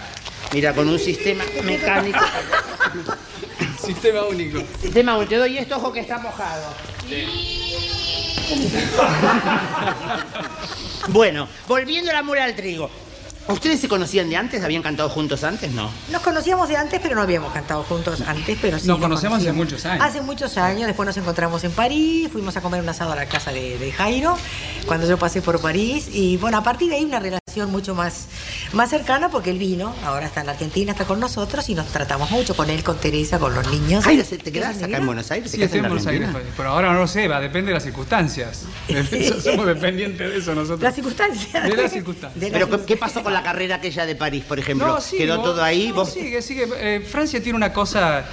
Mira, 0.53 0.73
con 0.73 0.87
un 0.87 0.99
sistema 0.99 1.43
mecánico. 1.63 2.19
Sistema 3.85 4.23
único. 4.23 4.63
Sistema 4.81 5.17
único. 5.17 5.29
Te 5.29 5.35
doy 5.37 5.57
esto, 5.57 5.75
ojo 5.75 5.91
que 5.91 5.99
está 5.99 6.19
mojado. 6.19 6.73
bueno, 11.09 11.49
volviendo 11.67 12.13
la 12.13 12.23
mula 12.23 12.45
al 12.45 12.55
trigo. 12.55 12.89
¿Ustedes 13.47 13.79
se 13.81 13.87
conocían 13.87 14.29
de 14.29 14.37
antes? 14.37 14.63
¿Habían 14.63 14.81
cantado 14.81 15.09
juntos 15.09 15.43
antes? 15.43 15.71
No. 15.71 15.89
Nos 16.11 16.21
conocíamos 16.21 16.69
de 16.69 16.77
antes, 16.77 16.99
pero 17.01 17.15
no 17.15 17.21
habíamos 17.21 17.51
cantado 17.51 17.83
juntos 17.83 18.21
antes, 18.21 18.57
pero 18.61 18.79
sí. 18.79 18.87
Nos 18.87 18.99
conocemos 18.99 19.39
hace 19.39 19.51
muchos 19.51 19.85
años. 19.85 20.05
Hace 20.05 20.21
muchos 20.21 20.57
años, 20.57 20.87
después 20.87 21.05
nos 21.07 21.17
encontramos 21.17 21.63
en 21.63 21.71
París, 21.71 22.29
fuimos 22.31 22.55
a 22.55 22.61
comer 22.61 22.81
un 22.81 22.89
asado 22.89 23.11
a 23.11 23.15
la 23.15 23.25
casa 23.25 23.51
de, 23.51 23.77
de 23.77 23.91
Jairo, 23.91 24.37
cuando 24.85 25.07
yo 25.07 25.17
pasé 25.17 25.41
por 25.41 25.59
París, 25.59 26.07
y 26.13 26.37
bueno, 26.37 26.57
a 26.57 26.63
partir 26.63 26.89
de 26.89 26.95
ahí 26.95 27.03
una 27.03 27.19
relación 27.19 27.40
mucho 27.57 27.93
más, 27.95 28.27
más 28.73 28.89
cercana, 28.89 29.29
porque 29.29 29.49
él 29.51 29.57
vino, 29.59 29.93
ahora 30.05 30.25
está 30.25 30.39
en 30.41 30.47
la 30.47 30.53
Argentina, 30.53 30.91
está 30.93 31.05
con 31.05 31.19
nosotros, 31.19 31.67
y 31.69 31.75
nos 31.75 31.87
tratamos 31.87 32.31
mucho 32.31 32.55
con 32.55 32.69
él, 32.69 32.83
con 32.83 32.97
Teresa, 32.97 33.37
con 33.39 33.53
los 33.53 33.69
niños. 33.71 34.03
Jairo, 34.03 34.23
¿te 34.23 34.37
te 34.37 34.43
¿Qué 34.45 34.51
quedás 34.51 34.77
es 34.77 34.83
acá 34.83 34.97
en 34.97 35.05
Buenos 35.05 35.29
Aires? 35.31 35.51
¿Te 35.51 35.57
Sí, 35.57 35.63
estoy 35.63 35.79
en 35.79 35.87
Buenos 35.87 36.07
Aires, 36.07 36.27
Argentina? 36.29 36.53
pero 36.57 36.69
ahora 36.69 36.93
no 36.93 36.99
lo 36.99 37.07
sé, 37.07 37.27
va, 37.27 37.39
depende 37.39 37.69
de 37.69 37.73
las 37.75 37.83
circunstancias. 37.83 38.63
Somos 39.43 39.65
dependientes 39.65 40.29
de 40.31 40.37
eso 40.37 40.55
nosotros. 40.55 40.81
Las 40.81 40.95
circunstancias. 40.95 41.63
De 41.63 41.75
las 41.75 41.91
circunstancias. 41.91 42.39
Pero 42.51 42.51
¿qué- 42.51 42.59
¿qué 42.59 42.77
circunstancias. 42.77 42.99
pasó 42.99 43.23
con 43.23 43.33
la 43.33 43.43
carrera 43.43 43.75
aquella 43.75 44.05
de 44.05 44.15
París, 44.15 44.43
por 44.47 44.59
ejemplo? 44.59 44.87
No, 44.87 45.01
sí, 45.01 45.17
¿Quedó 45.17 45.37
vos- 45.37 45.45
todo 45.45 45.63
ahí? 45.63 45.89
no, 45.89 45.95
¿Vos- 45.95 46.13
Sigue, 46.13 46.41
sigue. 46.41 46.67
Eh, 46.77 47.01
Francia 47.01 47.41
tiene 47.41 47.57
una 47.57 47.73
cosa 47.73 48.23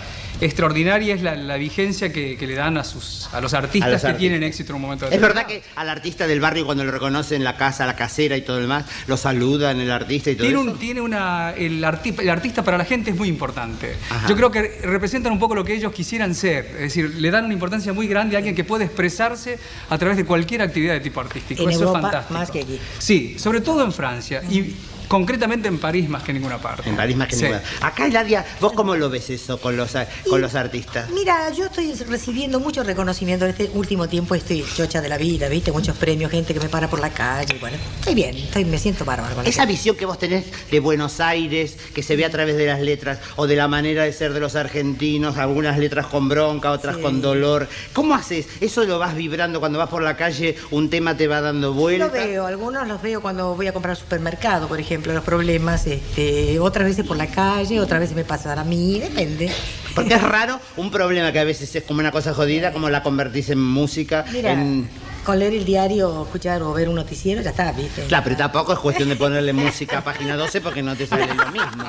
extraordinaria, 0.40 1.14
es 1.14 1.22
la, 1.22 1.34
la 1.36 1.56
vigencia 1.56 2.12
que, 2.12 2.36
que 2.36 2.46
le 2.46 2.54
dan 2.54 2.76
a, 2.78 2.84
sus, 2.84 3.28
a 3.32 3.40
los 3.40 3.54
artistas 3.54 3.88
A 3.88 3.92
los 3.92 4.00
que 4.00 4.06
artistas. 4.06 4.18
tienen 4.20 4.42
éxito 4.42 4.72
en 4.72 4.76
un 4.76 4.82
momento 4.82 5.04
Es 5.06 5.10
determinado. 5.10 5.34
verdad 5.48 5.48
que 5.48 5.62
al 5.76 5.88
artista 5.88 6.26
del 6.26 6.40
barrio 6.40 6.64
cuando 6.66 6.84
lo 6.84 6.90
reconocen 6.90 7.42
la 7.44 7.56
casa, 7.56 7.86
la 7.86 7.96
casera 7.96 8.36
y 8.36 8.42
todo 8.42 8.56
lo 8.56 8.62
demás, 8.62 8.84
lo 9.06 9.16
saludan 9.16 9.80
el 9.80 9.90
artista 9.90 10.30
y 10.30 10.36
todo 10.36 10.46
Tiene, 10.46 10.62
eso. 10.70 10.78
tiene 10.78 11.00
una. 11.00 11.52
El, 11.56 11.82
arti- 11.82 12.18
el 12.20 12.30
artista 12.30 12.62
para 12.62 12.78
la 12.78 12.84
gente 12.84 13.10
es 13.10 13.16
muy 13.16 13.28
importante. 13.28 13.94
Ajá. 14.10 14.28
Yo 14.28 14.36
creo 14.36 14.50
que 14.50 14.80
representan 14.84 15.32
un 15.32 15.38
poco 15.38 15.54
lo 15.54 15.64
que 15.64 15.74
ellos 15.74 15.92
quisieran 15.92 16.34
ser. 16.34 16.66
Es 16.66 16.80
decir, 16.80 17.14
le 17.16 17.30
dan 17.30 17.44
una 17.44 17.54
importancia 17.54 17.92
muy 17.92 18.06
grande 18.06 18.36
a 18.36 18.38
alguien 18.38 18.54
que 18.54 18.64
puede 18.64 18.84
expresarse 18.84 19.58
a 19.90 19.98
través 19.98 20.16
de 20.16 20.24
cualquier 20.24 20.62
actividad 20.62 20.94
de 20.94 21.00
tipo 21.00 21.20
artístico. 21.20 21.62
En 21.62 21.70
Eso 21.70 21.80
Europa, 21.80 21.98
es 21.98 22.02
fantástico. 22.02 22.38
más 22.38 22.50
que 22.50 22.60
aquí. 22.62 22.78
Sí, 22.98 23.38
sobre 23.38 23.60
todo 23.60 23.84
en 23.84 23.92
Francia. 23.92 24.42
Y 24.50 24.74
concretamente 25.08 25.68
en 25.68 25.78
París 25.78 26.08
más 26.08 26.22
que 26.22 26.30
en 26.32 26.36
ninguna 26.38 26.58
parte. 26.58 26.88
En 26.88 26.96
París 26.96 27.16
más 27.16 27.28
que 27.28 27.36
Sí. 27.36 27.42
ninguna. 27.42 27.62
Acá, 27.80 28.06
Eladia, 28.06 28.44
¿vos 28.60 28.72
cómo 28.74 28.94
lo 28.94 29.08
ves 29.10 29.30
eso 29.30 29.58
con 29.60 29.76
los, 29.76 29.90
con 30.28 30.40
los 30.40 30.54
artistas? 30.54 31.10
Mira, 31.10 31.50
yo 31.50 31.66
estoy 31.66 31.92
recibiendo 31.94 32.60
mucho 32.60 32.82
reconocimiento 32.84 33.44
en 33.44 33.52
este 33.52 33.70
último 33.74 34.08
tiempo, 34.08 34.34
estoy 34.34 34.64
chocha 34.76 35.00
de 35.00 35.08
la 35.08 35.16
vida, 35.18 35.48
¿viste? 35.48 35.72
Muchos 35.72 35.96
premios, 35.96 36.30
gente 36.30 36.52
que 36.54 36.60
me 36.60 36.68
para 36.68 36.88
por 36.88 37.00
la 37.00 37.10
calle, 37.10 37.56
bueno, 37.60 37.76
estoy 37.98 38.14
bien, 38.14 38.36
estoy, 38.36 38.64
me 38.64 38.78
siento 38.78 39.04
bárbaro. 39.04 39.34
con 39.34 39.46
Esa 39.46 39.64
visión 39.66 39.96
que 39.96 40.04
vos 40.06 40.18
tenés 40.18 40.44
de 40.70 40.80
Buenos 40.80 41.20
Aires, 41.20 41.76
que 41.94 42.02
se 42.02 42.16
ve 42.16 42.24
a 42.24 42.30
través 42.30 42.56
de 42.56 42.66
las 42.66 42.80
letras, 42.80 43.18
o 43.36 43.46
de 43.46 43.56
la 43.56 43.68
manera 43.68 44.04
de 44.04 44.12
ser 44.12 44.32
de 44.32 44.40
los 44.40 44.56
argentinos, 44.56 45.36
algunas 45.38 45.78
letras 45.78 46.06
con 46.06 46.28
bronca, 46.28 46.70
otras 46.70 46.96
Sí. 46.96 47.02
con 47.02 47.20
dolor. 47.22 47.68
¿Cómo 47.92 48.14
haces? 48.14 48.46
¿Eso 48.60 48.84
lo 48.84 48.98
vas 48.98 49.14
vibrando 49.14 49.60
cuando 49.60 49.78
vas 49.78 49.88
por 49.88 50.02
la 50.02 50.16
calle, 50.16 50.56
un 50.70 50.90
tema 50.90 51.16
te 51.16 51.28
va 51.28 51.40
dando 51.40 51.68
Lo 51.68 51.74
vuelta? 51.74 52.08
veo, 52.08 52.46
algunos 52.46 52.86
los 52.88 53.00
veo 53.00 53.20
cuando 53.22 53.54
voy 53.54 53.66
a 53.68 53.72
comprar 53.72 53.92
al 53.92 53.96
supermercado, 53.96 54.68
por 54.68 54.78
ejemplo, 54.80 54.97
los 55.04 55.24
problemas, 55.24 55.86
este, 55.86 56.58
otras 56.60 56.86
veces 56.88 57.06
por 57.06 57.16
la 57.16 57.26
calle, 57.26 57.80
otras 57.80 58.00
veces 58.00 58.16
me 58.16 58.24
pasan 58.24 58.58
a 58.58 58.64
mí, 58.64 58.98
depende. 58.98 59.50
Porque 59.94 60.14
es 60.14 60.22
raro 60.22 60.60
un 60.76 60.90
problema 60.90 61.32
que 61.32 61.38
a 61.38 61.44
veces 61.44 61.74
es 61.74 61.82
como 61.84 62.00
una 62.00 62.12
cosa 62.12 62.34
jodida, 62.34 62.72
como 62.72 62.88
la 62.90 63.02
convertís 63.02 63.50
en 63.50 63.60
música, 63.60 64.24
Mira, 64.32 64.52
en... 64.52 64.88
con 65.24 65.38
leer 65.38 65.54
el 65.54 65.64
diario, 65.64 66.22
escuchar 66.24 66.62
o 66.62 66.72
ver 66.72 66.88
un 66.88 66.94
noticiero, 66.94 67.42
ya 67.42 67.50
está, 67.50 67.72
¿viste? 67.72 68.02
Claro, 68.04 68.24
pero 68.24 68.36
tampoco 68.36 68.72
es 68.72 68.78
cuestión 68.78 69.08
de 69.08 69.16
ponerle 69.16 69.52
música 69.52 69.98
a 69.98 70.04
página 70.04 70.36
12 70.36 70.60
porque 70.60 70.82
no 70.82 70.94
te 70.94 71.06
sale 71.06 71.26
lo 71.26 71.46
mismo. 71.50 71.84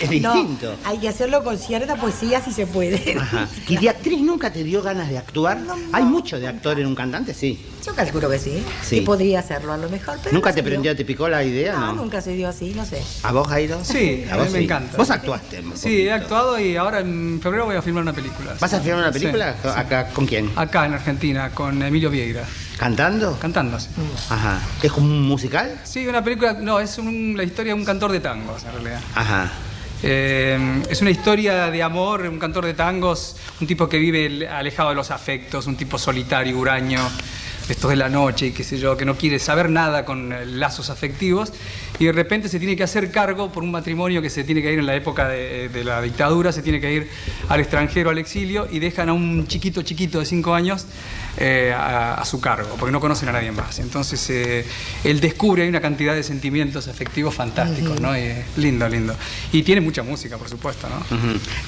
Es 0.00 0.10
distinto. 0.10 0.72
No, 0.82 0.88
hay 0.88 0.98
que 0.98 1.08
hacerlo 1.08 1.42
con 1.44 1.58
cierta 1.58 1.96
poesía 1.96 2.42
si 2.42 2.52
se 2.52 2.66
puede. 2.66 3.16
Ajá. 3.18 3.48
¿Y 3.68 3.76
de 3.76 3.88
actriz 3.90 4.20
nunca 4.20 4.52
te 4.52 4.64
dio 4.64 4.82
ganas 4.82 5.08
de 5.08 5.18
actuar? 5.18 5.58
No, 5.58 5.76
no. 5.76 5.82
¿Hay 5.92 6.04
mucho 6.04 6.38
de 6.38 6.48
actor 6.48 6.78
en 6.80 6.86
un 6.86 6.94
cantante? 6.94 7.34
Sí. 7.34 7.60
Yo 7.84 7.94
calculo 7.94 8.30
que 8.30 8.38
sí, 8.38 8.64
Sí. 8.82 9.00
que 9.00 9.02
podría 9.02 9.40
hacerlo 9.40 9.72
a 9.72 9.76
lo 9.76 9.88
mejor, 9.90 10.18
pero 10.22 10.32
¿Nunca 10.34 10.50
no 10.50 10.54
te 10.54 10.60
se 10.60 10.62
dio. 10.62 10.70
prendió, 10.72 10.96
te 10.96 11.04
picó 11.04 11.28
la 11.28 11.44
idea? 11.44 11.74
No, 11.74 11.86
No, 11.86 11.92
nunca 12.04 12.20
se 12.20 12.32
dio 12.32 12.48
así, 12.48 12.72
no 12.74 12.84
sé. 12.86 13.02
¿A 13.22 13.32
vos, 13.32 13.46
Jairo? 13.48 13.80
Sí, 13.84 14.24
a 14.30 14.36
vos 14.36 14.46
mí 14.46 14.52
me 14.52 14.58
sí. 14.60 14.64
encanta. 14.64 14.96
Vos 14.96 15.10
actuaste. 15.10 15.60
un 15.60 15.76
Sí, 15.76 15.88
he 16.02 16.10
poquito. 16.10 16.14
actuado 16.14 16.58
y 16.58 16.76
ahora 16.76 17.00
en 17.00 17.40
febrero 17.42 17.66
voy 17.66 17.76
a 17.76 17.82
filmar 17.82 18.02
una 18.02 18.12
película. 18.14 18.54
¿Vas 18.58 18.72
a 18.72 18.80
filmar 18.80 19.00
una 19.00 19.12
película? 19.12 19.54
sí. 19.62 19.68
¿Acá 19.74 20.08
con 20.08 20.26
quién? 20.26 20.50
Acá 20.56 20.86
en 20.86 20.94
Argentina, 20.94 21.50
con 21.50 21.82
Emilio 21.82 22.08
Vieira, 22.10 22.44
¿Cantando? 22.78 23.38
cantando. 23.38 23.78
sí. 23.78 23.88
Ajá. 24.30 24.60
¿Es 24.82 24.90
como 24.90 25.06
un 25.06 25.22
musical? 25.22 25.78
Sí, 25.84 26.06
una 26.06 26.24
película, 26.24 26.54
no, 26.54 26.80
es 26.80 26.96
un- 26.98 27.34
la 27.36 27.42
historia 27.44 27.74
de 27.74 27.78
un 27.80 27.84
cantor 27.84 28.12
de 28.12 28.20
tangos, 28.20 28.64
en 28.64 28.72
realidad. 28.72 29.00
Ajá. 29.14 29.50
Eh, 30.06 30.82
es 30.90 31.00
una 31.00 31.10
historia 31.10 31.70
de 31.70 31.82
amor, 31.82 32.22
un 32.22 32.38
cantor 32.38 32.66
de 32.66 32.74
tangos, 32.74 33.36
un 33.60 33.66
tipo 33.66 33.88
que 33.88 33.98
vive 33.98 34.46
alejado 34.48 34.90
de 34.90 34.94
los 34.94 35.10
afectos, 35.10 35.66
un 35.66 35.76
tipo 35.76 35.98
solitario, 35.98 36.58
huraño, 36.58 37.00
estos 37.68 37.90
de 37.90 37.96
la 37.96 38.08
noche 38.08 38.46
y 38.46 38.52
qué 38.52 38.64
sé 38.64 38.78
yo, 38.78 38.96
que 38.96 39.04
no 39.04 39.16
quiere 39.16 39.38
saber 39.38 39.70
nada 39.70 40.04
con 40.04 40.32
eh, 40.32 40.44
lazos 40.46 40.90
afectivos 40.90 41.52
y 41.98 42.06
de 42.06 42.12
repente 42.12 42.48
se 42.48 42.58
tiene 42.58 42.76
que 42.76 42.82
hacer 42.82 43.10
cargo 43.10 43.50
por 43.50 43.62
un 43.62 43.70
matrimonio 43.70 44.20
que 44.20 44.30
se 44.30 44.44
tiene 44.44 44.62
que 44.62 44.72
ir 44.72 44.78
en 44.78 44.86
la 44.86 44.94
época 44.94 45.28
de, 45.28 45.68
de 45.68 45.84
la 45.84 46.02
dictadura, 46.02 46.52
se 46.52 46.62
tiene 46.62 46.80
que 46.80 46.92
ir 46.92 47.08
al 47.48 47.60
extranjero, 47.60 48.10
al 48.10 48.18
exilio 48.18 48.68
y 48.70 48.78
dejan 48.78 49.08
a 49.08 49.12
un 49.12 49.46
chiquito 49.46 49.82
chiquito 49.82 50.18
de 50.18 50.26
cinco 50.26 50.54
años 50.54 50.86
eh, 51.36 51.74
a, 51.76 52.14
a 52.14 52.24
su 52.24 52.40
cargo, 52.40 52.76
porque 52.78 52.92
no 52.92 53.00
conocen 53.00 53.28
a 53.28 53.32
nadie 53.32 53.52
más. 53.52 53.78
Entonces 53.78 54.28
eh, 54.30 54.64
él 55.02 55.20
descubre 55.20 55.62
hay 55.62 55.68
una 55.68 55.80
cantidad 55.80 56.14
de 56.14 56.22
sentimientos 56.22 56.88
afectivos 56.88 57.34
fantásticos, 57.34 58.00
¿no? 58.00 58.16
Y, 58.16 58.20
eh, 58.20 58.44
lindo, 58.56 58.88
lindo. 58.88 59.14
Y 59.52 59.62
tiene 59.62 59.80
mucha 59.80 60.02
música, 60.02 60.38
por 60.38 60.48
supuesto, 60.48 60.88
¿no? 60.88 61.04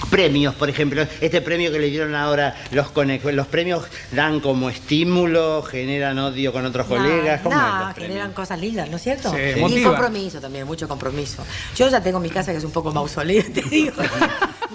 Premios, 0.08 0.54
por 0.54 0.70
ejemplo, 0.70 1.06
este 1.20 1.40
premio 1.40 1.72
que 1.72 1.78
le 1.78 1.90
dieron 1.90 2.14
ahora 2.14 2.54
los 2.70 2.90
conejos, 2.90 3.32
los 3.34 3.46
premios 3.46 3.84
dan 4.12 4.40
como 4.40 4.70
estímulo, 4.70 5.62
generan 5.62 6.18
odio 6.18 6.52
con 6.52 6.64
otros 6.64 6.86
colegas. 6.86 7.40
¿Cómo 7.42 7.56
no, 7.56 7.94
generan 7.94 8.32
cosas 8.32 8.60
lindas, 8.60 8.88
¿no 8.90 8.96
es 8.96 9.02
cierto? 9.02 9.32
Sí, 9.32 9.60
y 9.60 9.82
compromiso 9.82 10.40
también, 10.40 10.66
mucho 10.66 10.88
compromiso. 10.88 11.44
Yo 11.76 11.88
ya 11.88 12.00
tengo 12.00 12.20
mi 12.20 12.30
casa 12.30 12.52
que 12.52 12.58
es 12.58 12.64
un 12.64 12.72
poco 12.72 12.92
mausoleo, 12.92 13.44
te 13.54 13.62
digo. 13.62 13.94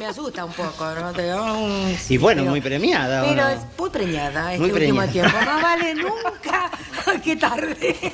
Me 0.02 0.08
asusta 0.08 0.46
un 0.46 0.52
poco, 0.54 0.84
¿no? 1.00 1.12
Te 1.12 1.28
Y 2.12 2.18
bueno, 2.18 2.42
pero- 2.42 2.50
muy 2.50 2.60
premiada, 2.60 3.22
¿o 3.24 3.30
Pero 3.30 3.44
no? 3.44 3.50
es 3.50 3.60
muy 3.78 3.90
preñada 3.92 4.52
este 4.52 4.60
Muy 4.68 4.72
último 4.72 5.02
preñada. 5.02 5.12
tiempo. 5.12 5.38
No 5.46 5.62
vale 5.62 5.94
nunca. 5.94 6.72
Qué 7.24 7.36
tarde. 7.36 8.14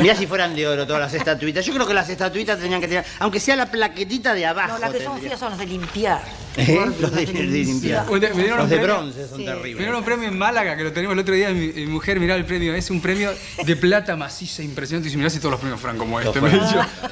Mirá 0.00 0.14
si 0.16 0.26
fueran 0.26 0.54
de 0.56 0.66
oro 0.66 0.86
todas 0.86 1.02
las 1.02 1.12
estatuitas. 1.12 1.66
Yo 1.66 1.74
creo 1.74 1.86
que 1.86 1.92
las 1.92 2.08
estatuitas 2.08 2.58
tenían 2.58 2.80
que 2.80 2.88
tener, 2.88 3.04
aunque 3.18 3.40
sea 3.40 3.56
la 3.56 3.66
plaquetita 3.70 4.32
de 4.32 4.46
abajo. 4.46 4.72
No, 4.72 4.78
las 4.78 4.90
que 4.92 5.04
son 5.04 5.20
feas 5.20 5.38
son 5.38 5.50
las 5.50 5.58
de 5.58 5.66
limpiar. 5.66 6.22
¿Eh? 6.56 6.78
Los 6.98 7.12
de, 7.12 7.26
limpiar. 7.26 8.06
Me 8.10 8.48
Los 8.48 8.68
de 8.70 8.78
bronce 8.78 9.28
son 9.28 9.38
Sí. 9.38 9.44
Me 9.44 9.50
terribles. 9.52 9.78
dieron 9.78 9.96
un 9.96 10.04
premio 10.04 10.28
en 10.28 10.38
Málaga 10.38 10.76
que 10.76 10.82
lo 10.84 10.92
tenemos 10.92 11.12
el 11.14 11.20
otro 11.20 11.34
día. 11.34 11.50
Mi, 11.50 11.68
mi 11.68 11.86
mujer 11.86 12.18
miraba 12.20 12.38
el 12.38 12.44
premio. 12.46 12.74
Es 12.74 12.90
un 12.90 13.00
premio 13.00 13.32
de 13.64 13.76
plata 13.76 14.16
maciza 14.16 14.62
impresionante. 14.62 15.08
Y 15.08 15.12
si 15.12 15.16
mirá 15.18 15.28
si 15.30 15.38
todos 15.38 15.52
los 15.52 15.60
premios 15.60 15.78
fueran 15.80 15.98
como 15.98 16.18
este. 16.20 16.40
Me 16.40 16.50
dijo, 16.50 16.64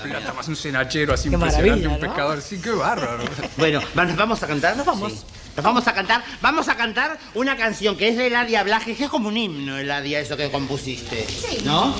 plata 0.02 0.32
más 0.32 0.48
un 0.48 0.56
cenachero 0.56 1.12
así 1.14 1.28
Qué 1.28 1.34
impresionante, 1.34 1.68
maravilla, 1.70 1.88
un 1.88 1.94
¿no? 2.00 2.06
pescador. 2.08 2.40
Sí, 2.42 2.60
qué 2.62 2.70
bárbaro. 2.70 3.24
Bueno, 3.58 3.80
¿va- 3.98 4.04
¿nos 4.04 4.16
vamos 4.16 4.42
a 4.42 4.46
cantar? 4.46 4.76
Nos 4.76 4.86
vamos. 4.86 5.12
Sí. 5.12 5.18
Nos 5.56 5.64
vamos 5.64 5.86
a 5.88 5.92
cantar. 5.92 6.22
Vamos 6.40 6.68
a 6.68 6.76
cantar 6.76 7.18
una 7.34 7.56
canción 7.56 7.96
que 7.96 8.08
es 8.08 8.16
de 8.16 8.28
Eladia 8.28 8.62
Blaje, 8.62 8.94
que 8.94 9.04
es 9.04 9.10
como 9.10 9.28
un 9.28 9.36
himno, 9.36 9.76
Eladia, 9.76 10.20
eso 10.20 10.36
que 10.36 10.48
compusiste. 10.50 11.26
¿No? 11.64 11.92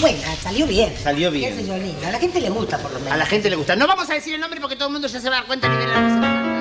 Bueno, 0.00 0.18
salió 0.42 0.66
bien. 0.66 0.92
Salió 1.02 1.30
bien. 1.30 1.56
Qué 1.56 1.62
sé 1.62 1.66
yo. 1.66 1.74
A 2.06 2.10
la 2.12 2.18
gente 2.18 2.38
le 2.40 2.50
gusta, 2.50 2.76
por 2.78 2.92
lo 2.92 2.98
menos. 2.98 3.12
A 3.12 3.16
la 3.16 3.24
gente 3.26 3.48
le 3.48 3.56
gusta. 3.56 3.74
No 3.76 3.86
vamos 3.86 4.10
a 4.10 4.14
decir 4.14 4.34
el 4.34 4.40
nombre 4.40 4.60
porque 4.60 4.76
todo 4.76 4.88
el 4.88 4.92
mundo 4.92 5.08
ya 5.08 5.18
se 5.20 5.30
va 5.30 5.36
a 5.36 5.38
dar 5.40 5.46
cuenta 5.46 5.68
que 5.70 5.76
de 5.76 5.86
la 5.86 5.94
que 5.94 6.00
se 6.10 6.20
va 6.20 6.28
a 6.28 6.32
cantar. 6.32 6.60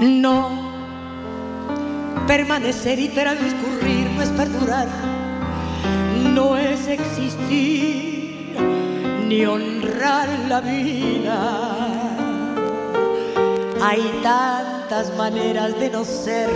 No. 0.00 0.70
Permanecer 2.26 2.98
y 2.98 3.08
transcurrir 3.08 4.06
no 4.10 4.22
es 4.22 4.28
perdurar, 4.30 4.88
no 6.16 6.56
es 6.56 6.86
existir 6.86 8.54
ni 9.30 9.46
honrar 9.46 10.28
la 10.48 10.60
vida. 10.60 11.36
Hay 13.80 14.02
tantas 14.24 15.16
maneras 15.16 15.78
de 15.78 15.88
no 15.88 16.04
ser, 16.04 16.50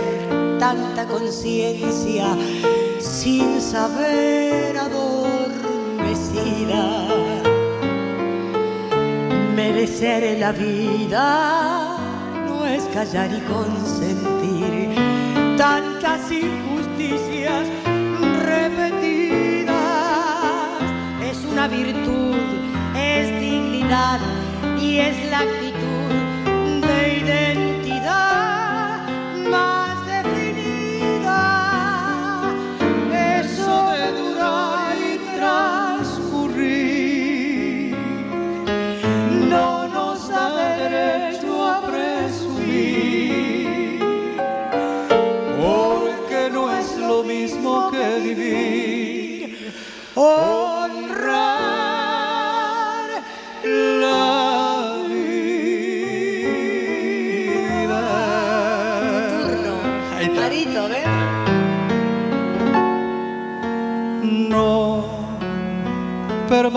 tanta 0.59 1.05
conciencia 1.07 2.25
sin 2.99 3.61
saber 3.61 4.77
adormecida. 4.77 5.63
Me 9.55 9.71
Merecer 9.71 10.37
la 10.37 10.51
vida 10.51 11.97
no 12.45 12.65
es 12.65 12.83
callar 12.93 13.29
y 13.33 13.39
consentir 13.53 14.95
tantas 15.57 16.29
injusticias 16.29 17.67
repetidas. 18.43 19.75
Es 21.23 21.37
una 21.45 21.67
virtud, 21.69 22.24
dignidad 23.95 24.19
y 24.79 24.99
es 24.99 25.29
la 25.29 25.39
actitud 25.39 26.87
de 26.87 27.19
identidad 27.19 27.64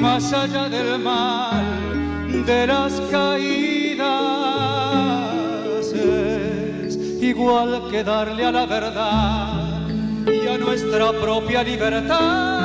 más 0.00 0.32
allá 0.32 0.68
del 0.68 0.98
mal, 0.98 2.44
de 2.46 2.66
las 2.66 3.00
caídas. 3.10 4.00
Igual 7.20 7.88
que 7.90 8.02
darle 8.02 8.46
a 8.46 8.52
la 8.52 8.66
verdad 8.66 9.88
y 10.26 10.48
a 10.48 10.58
nuestra 10.58 11.12
propia 11.12 11.62
libertad 11.62 12.59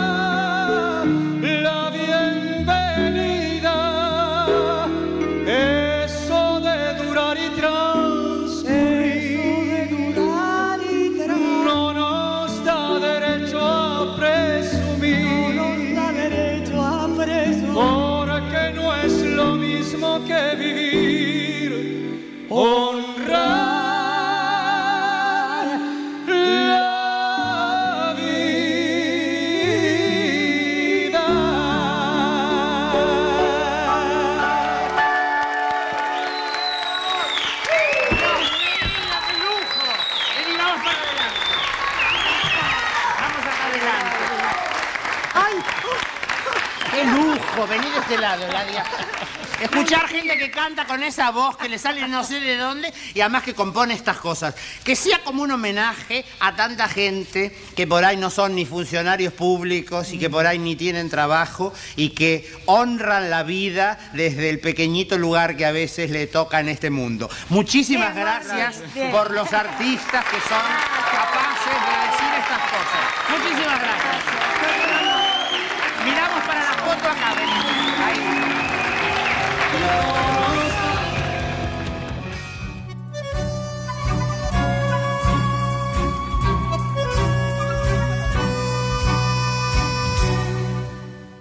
canta 50.75 50.91
con 50.91 51.03
esa 51.03 51.31
voz 51.31 51.55
que 51.55 51.69
le 51.69 51.79
sale 51.79 52.05
no 52.09 52.23
sé 52.25 52.41
de 52.41 52.57
dónde 52.57 52.93
y 53.13 53.21
además 53.21 53.43
que 53.43 53.53
compone 53.53 53.93
estas 53.93 54.17
cosas. 54.17 54.55
Que 54.83 54.95
sea 54.95 55.19
como 55.23 55.41
un 55.43 55.51
homenaje 55.51 56.25
a 56.41 56.55
tanta 56.55 56.89
gente 56.89 57.55
que 57.75 57.87
por 57.87 58.03
ahí 58.03 58.17
no 58.17 58.29
son 58.29 58.55
ni 58.55 58.65
funcionarios 58.65 59.31
públicos 59.31 60.11
y 60.11 60.19
que 60.19 60.29
por 60.29 60.45
ahí 60.45 60.59
ni 60.59 60.75
tienen 60.75 61.09
trabajo 61.09 61.73
y 61.95 62.09
que 62.09 62.51
honran 62.65 63.29
la 63.29 63.43
vida 63.43 63.97
desde 64.13 64.49
el 64.49 64.59
pequeñito 64.59 65.17
lugar 65.17 65.55
que 65.55 65.65
a 65.65 65.71
veces 65.71 66.09
le 66.09 66.27
toca 66.27 66.59
en 66.59 66.67
este 66.67 66.89
mundo. 66.89 67.29
Muchísimas 67.49 68.13
Bien, 68.13 68.25
gracias 68.25 68.93
bien. 68.93 69.11
por 69.11 69.31
los 69.31 69.53
artistas 69.53 70.25
que 70.25 70.41
son 70.41 70.65
capaces 71.11 71.77
de 71.87 71.95
decir 72.05 72.31
estas 72.37 72.61
cosas. 72.69 73.39
Muchísimas 73.39 73.79
gracias. 73.79 74.14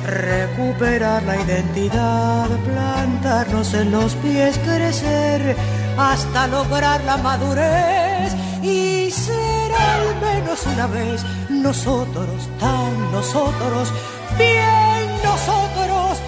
recuperar 0.05 1.23
la 1.23 1.41
identidad, 1.41 2.47
plantarnos 2.69 3.73
en 3.73 3.91
los 3.91 4.13
pies, 4.23 4.59
crecer 4.59 5.55
hasta 5.97 6.45
lograr 6.47 7.03
la 7.03 7.17
madurez. 7.17 8.31
Y 8.61 9.09
ser 9.09 9.71
al 9.91 10.05
menos 10.21 10.59
una 10.67 10.85
vez. 10.85 11.25
Nosotros, 11.49 12.39
tan 12.59 13.11
nosotros, 13.11 13.91
bien 14.37 15.05
nosotros, 15.23 16.19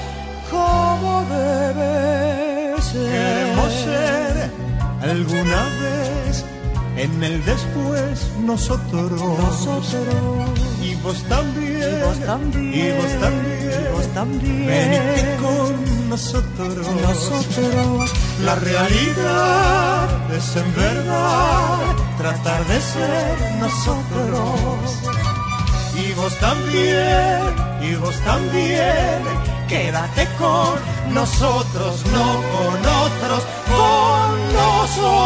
como 0.50 1.24
debe 1.30 2.82
ser. 2.82 3.39
Ser 3.70 4.52
alguna 5.02 5.64
vez 5.82 6.46
en 6.98 7.24
el 7.24 7.46
después 7.46 8.30
nosotros. 8.42 9.12
Nosotros. 9.12 10.60
Y 10.82 10.96
vos 10.96 11.24
también. 11.30 12.00
Y 12.00 12.04
vos 12.04 12.20
también. 12.26 12.74
Y 12.74 12.92
vos 12.98 13.22
también. 13.22 13.86
Y 13.88 13.94
vos 13.94 14.08
también. 14.14 14.68
Venite 14.68 15.38
con 15.42 16.10
nosotros. 16.10 16.88
Nosotros. 17.02 18.12
La 18.44 18.56
realidad 18.56 20.34
es 20.36 20.56
en 20.56 20.76
verdad 20.76 21.78
tratar 22.18 22.66
de 22.66 22.82
ser 22.82 23.38
nosotros. 23.60 25.20
Y 25.96 26.14
vos 26.14 26.34
también, 26.40 27.56
y 27.82 27.96
vos 27.96 28.16
también, 28.24 29.20
quédate 29.68 30.28
con 30.38 30.80
nosotros, 31.14 32.06
no 32.06 32.42
con 32.54 32.78
otros, 33.06 33.44
nosotros. 34.98 35.20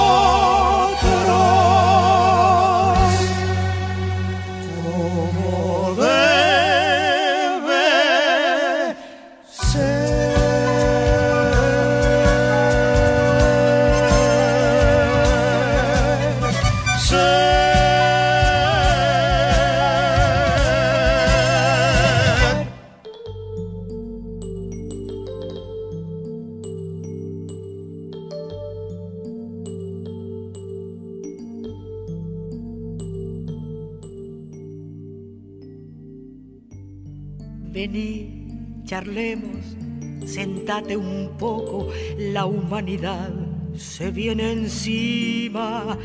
Un 40.81 41.29
poco, 41.37 41.89
la 42.17 42.45
humanidad 42.45 43.29
se 43.77 44.09
viene 44.11 44.51
encima. 44.51 45.97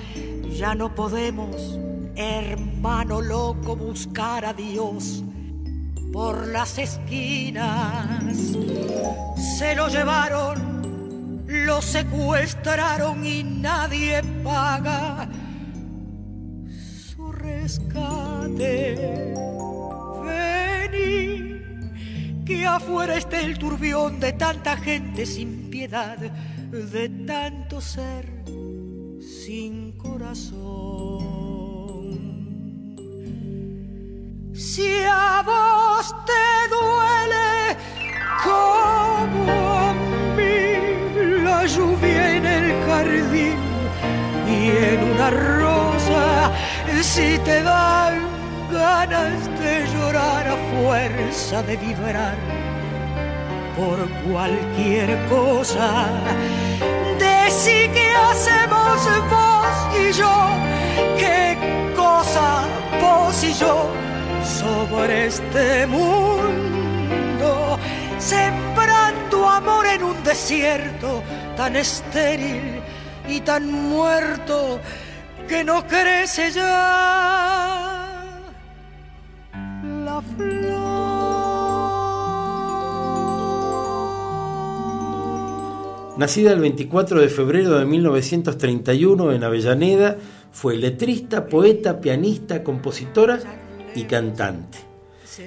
Ya 0.50 0.74
no 0.74 0.94
podemos, 0.94 1.78
hermano 2.16 3.22
loco, 3.22 3.76
buscar 3.76 4.44
a 4.44 4.52
Dios 4.52 5.24
por 6.12 6.48
las 6.48 6.76
esquinas. 6.78 8.36
Se 9.58 9.74
lo 9.74 9.88
llevaron, 9.88 11.44
lo 11.46 11.80
secuestraron 11.80 13.24
y 13.24 13.44
nadie 13.44 14.22
paga 14.44 15.28
su 17.16 17.32
rescate. 17.32 19.34
Que 22.48 22.64
afuera 22.64 23.18
esté 23.18 23.44
el 23.44 23.58
turbión 23.58 24.20
de 24.20 24.32
tanta 24.32 24.74
gente 24.78 25.26
sin 25.26 25.68
piedad, 25.68 26.16
de 26.16 27.08
tanto 27.26 27.78
ser 27.78 28.24
sin 29.20 29.92
corazón. 29.98 30.48
Si 34.54 34.88
a 35.04 35.42
vos 35.44 36.14
te 36.24 36.68
duele 36.74 37.76
como 38.42 39.52
a 39.52 39.92
mí 40.34 41.42
la 41.44 41.66
lluvia 41.66 42.36
en 42.36 42.46
el 42.46 42.72
jardín 42.86 43.58
y 44.48 44.70
en 44.70 45.04
una 45.12 45.28
rosa, 45.28 46.50
si 47.02 47.38
te 47.40 47.62
dan 47.62 48.27
ganas 48.70 49.46
de 49.60 49.86
llorar 49.92 50.46
a 50.48 50.56
fuerza 50.72 51.62
de 51.62 51.76
vibrar 51.76 52.36
por 53.76 54.08
cualquier 54.30 55.18
cosa. 55.28 56.06
Decí 57.18 57.88
que 57.88 58.10
hacemos 58.10 58.98
vos 59.30 59.76
y 59.98 60.12
yo, 60.12 60.48
qué 61.18 61.56
cosa 61.96 62.64
vos 63.00 63.44
y 63.44 63.52
yo 63.54 63.90
sobre 64.42 65.26
este 65.26 65.86
mundo, 65.86 67.78
sembrando 68.18 69.48
amor 69.48 69.86
en 69.86 70.02
un 70.02 70.22
desierto 70.24 71.22
tan 71.56 71.76
estéril 71.76 72.80
y 73.28 73.40
tan 73.40 73.70
muerto 73.70 74.80
que 75.46 75.64
no 75.64 75.86
crece 75.86 76.50
ya 76.50 77.97
Nacida 86.16 86.50
el 86.52 86.60
24 86.60 87.20
de 87.20 87.28
febrero 87.28 87.78
de 87.78 87.84
1931 87.84 89.32
en 89.32 89.44
Avellaneda, 89.44 90.18
fue 90.50 90.76
letrista, 90.76 91.46
poeta, 91.46 92.00
pianista, 92.00 92.64
compositora 92.64 93.38
y 93.94 94.02
cantante. 94.04 94.78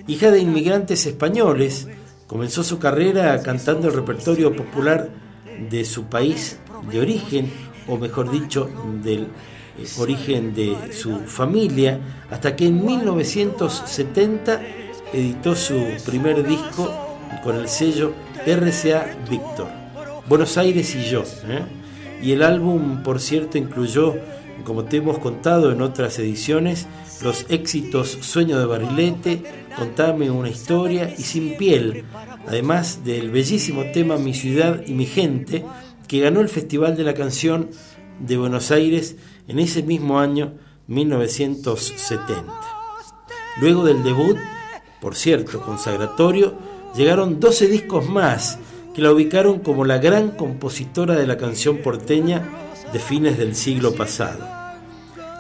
Hija 0.08 0.32
de 0.32 0.40
inmigrantes 0.40 1.06
españoles, 1.06 1.90
comenzó 2.26 2.64
su 2.64 2.80
carrera 2.80 3.42
cantando 3.44 3.90
el 3.90 3.94
repertorio 3.94 4.56
popular 4.56 5.10
de 5.70 5.84
su 5.84 6.06
país 6.06 6.60
de 6.90 7.02
origen, 7.02 7.52
o 7.90 7.98
mejor 7.98 8.32
dicho, 8.32 8.70
del 9.04 9.28
origen 9.98 10.54
de 10.54 10.94
su 10.94 11.20
familia, 11.22 12.00
hasta 12.30 12.56
que 12.56 12.68
en 12.68 12.86
1970 12.86 14.62
editó 15.14 15.56
su 15.56 15.84
primer 16.06 16.46
disco 16.46 17.18
con 17.44 17.56
el 17.56 17.68
sello 17.68 18.14
RCA 18.46 19.06
Víctor, 19.30 19.68
Buenos 20.28 20.58
Aires 20.58 20.96
y 20.96 21.04
yo. 21.04 21.24
¿eh? 21.48 21.64
Y 22.22 22.32
el 22.34 22.44
álbum, 22.44 23.04
por 23.04 23.20
cierto, 23.20 23.58
incluyó, 23.58 24.16
como 24.64 24.86
te 24.86 24.98
hemos 24.98 25.20
contado 25.20 25.72
en 25.72 25.82
otras 25.82 26.20
ediciones, 26.20 26.88
los 27.22 27.46
éxitos 27.50 28.18
Sueño 28.22 28.60
de 28.60 28.66
Barrilete, 28.66 29.44
Contame 29.76 30.30
una 30.30 30.50
historia 30.50 31.14
y 31.18 31.24
Sin 31.24 31.58
piel, 31.58 32.04
además 32.48 33.06
del 33.06 33.32
bellísimo 33.32 33.86
tema 33.94 34.18
Mi 34.18 34.34
ciudad 34.34 34.84
y 34.86 34.94
mi 34.94 35.06
gente, 35.06 35.64
que 36.08 36.20
ganó 36.20 36.42
el 36.42 36.50
Festival 36.50 36.98
de 36.98 37.04
la 37.04 37.14
Canción 37.14 37.70
de 38.20 38.38
Buenos 38.38 38.72
Aires 38.72 39.16
en 39.48 39.60
ese 39.60 39.84
mismo 39.84 40.20
año 40.20 40.54
1970. 40.88 42.52
Luego 43.60 43.84
del 43.84 44.04
debut, 44.04 44.38
por 45.02 45.16
cierto, 45.16 45.62
consagratorio, 45.62 46.54
llegaron 46.96 47.40
12 47.40 47.68
discos 47.68 48.08
más 48.08 48.60
que 48.94 49.02
la 49.02 49.12
ubicaron 49.12 49.60
como 49.60 49.86
la 49.86 49.98
gran 49.98 50.32
compositora 50.32 51.16
de 51.16 51.28
la 51.28 51.38
canción 51.38 51.78
porteña 51.78 52.44
de 52.92 53.00
fines 53.00 53.38
del 53.38 53.56
siglo 53.56 53.94
pasado. 53.94 54.48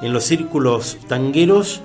En 0.01 0.13
los 0.13 0.23
círculos 0.23 0.97
tangueros, 1.07 1.81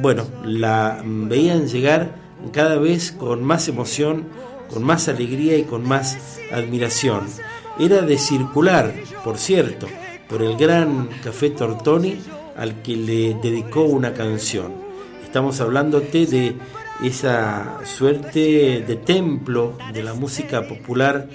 bueno, 0.00 0.24
la 0.44 1.02
veían 1.04 1.68
llegar 1.68 2.14
cada 2.52 2.76
vez 2.76 3.12
con 3.12 3.44
más 3.44 3.68
emoción, 3.68 4.26
con 4.72 4.82
más 4.82 5.08
alegría 5.08 5.56
y 5.56 5.64
con 5.64 5.86
más 5.86 6.40
admiración. 6.52 7.26
Era 7.78 8.02
de 8.02 8.18
circular, 8.18 8.94
por 9.24 9.38
cierto, 9.38 9.86
por 10.30 10.42
el 10.42 10.56
gran 10.56 11.08
Café 11.24 11.50
Tortoni 11.50 12.16
al 12.56 12.82
que 12.82 12.96
le 12.96 13.34
dedicó 13.34 13.82
una 13.82 14.14
canción. 14.14 14.72
Estamos 15.24 15.60
hablándote 15.60 16.26
de 16.26 16.56
esa 17.02 17.80
suerte 17.84 18.84
de 18.86 18.96
templo 18.96 19.76
de 19.92 20.04
la 20.04 20.14
música 20.14 20.68
popular 20.68 21.28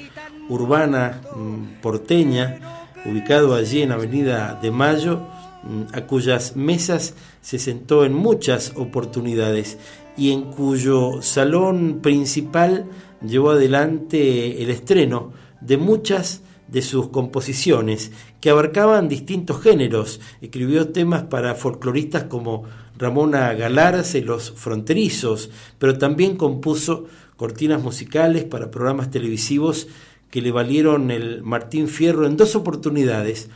urbana 0.47 1.21
mm, 1.35 1.81
porteña, 1.81 2.93
ubicado 3.05 3.53
allí 3.53 3.81
en 3.81 3.91
Avenida 3.91 4.57
de 4.61 4.71
Mayo, 4.71 5.21
mm, 5.63 5.93
a 5.93 6.01
cuyas 6.07 6.55
mesas 6.55 7.15
se 7.41 7.59
sentó 7.59 8.05
en 8.05 8.13
muchas 8.13 8.73
oportunidades 8.77 9.77
y 10.15 10.31
en 10.31 10.43
cuyo 10.43 11.21
salón 11.21 11.99
principal 12.01 12.85
llevó 13.21 13.51
adelante 13.51 14.63
el 14.63 14.69
estreno 14.69 15.33
de 15.59 15.77
muchas 15.77 16.41
de 16.75 16.81
sus 16.81 17.07
composiciones 17.07 18.11
que 18.41 18.49
abarcaban 18.49 19.07
distintos 19.07 19.61
géneros. 19.61 20.19
Escribió 20.41 20.89
temas 20.89 21.23
para 21.23 21.55
folcloristas 21.55 22.25
como 22.25 22.65
Ramona 22.97 23.53
Galarza 23.53 24.17
y 24.17 24.21
Los 24.23 24.51
Fronterizos, 24.51 25.51
pero 25.79 25.97
también 25.97 26.35
compuso 26.35 27.05
cortinas 27.37 27.81
musicales 27.81 28.43
para 28.43 28.71
programas 28.71 29.09
televisivos 29.09 29.87
que 30.29 30.41
le 30.41 30.51
valieron 30.51 31.11
el 31.11 31.43
Martín 31.43 31.87
Fierro 31.87 32.27
en 32.27 32.35
dos 32.35 32.57
oportunidades. 32.57 33.47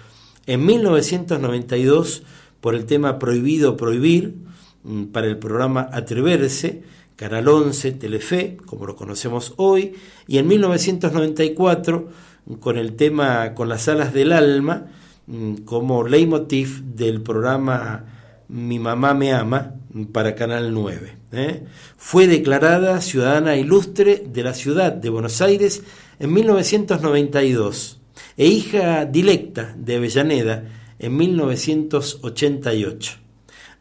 En 0.46 0.66
1992 0.66 2.24
por 2.62 2.74
el 2.74 2.86
tema 2.86 3.20
Prohibido 3.20 3.76
Prohibir, 3.76 4.36
mm, 4.84 5.08
para 5.08 5.28
el 5.28 5.38
programa 5.38 5.90
Atreverse, 5.92 6.84
Canal 7.18 7.50
11, 7.50 7.92
Telefe, 7.92 8.56
como 8.66 8.86
lo 8.86 8.96
conocemos 8.96 9.56
hoy, 9.58 9.96
y 10.26 10.38
en 10.38 10.48
1994 10.48 12.29
con 12.60 12.78
el 12.78 12.96
tema 12.96 13.54
Con 13.54 13.70
las 13.70 13.88
alas 13.88 14.14
del 14.14 14.32
alma, 14.32 14.88
mm, 15.28 15.56
como 15.66 16.04
leitmotiv 16.04 16.84
del 16.84 17.22
programa 17.22 18.06
Mi 18.48 18.80
mamá 18.80 19.14
me 19.14 19.34
ama 19.34 19.76
para 20.12 20.36
Canal 20.36 20.74
9. 20.74 21.18
¿eh? 21.32 21.64
Fue 21.98 22.28
declarada 22.28 23.02
ciudadana 23.02 23.56
ilustre 23.56 24.24
de 24.26 24.44
la 24.44 24.54
ciudad 24.54 24.92
de 24.92 25.10
Buenos 25.10 25.42
Aires 25.42 25.84
en 26.20 26.34
1992 26.34 28.00
e 28.38 28.48
hija 28.48 29.06
directa 29.06 29.76
de 29.78 29.98
Avellaneda 29.98 30.64
en 31.00 31.18
1988. 31.18 33.18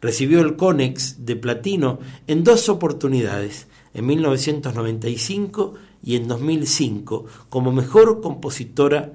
Recibió 0.00 0.40
el 0.40 0.56
Conex 0.56 1.26
de 1.26 1.36
Platino 1.36 1.98
en 2.26 2.42
dos 2.44 2.68
oportunidades, 2.68 3.66
en 3.94 4.06
1995 4.06 5.74
y 6.03 6.16
en 6.16 6.28
2005, 6.28 7.26
como 7.49 7.72
mejor 7.72 8.20
compositora 8.20 9.12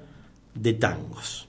de 0.56 0.74
tangos. 0.74 1.48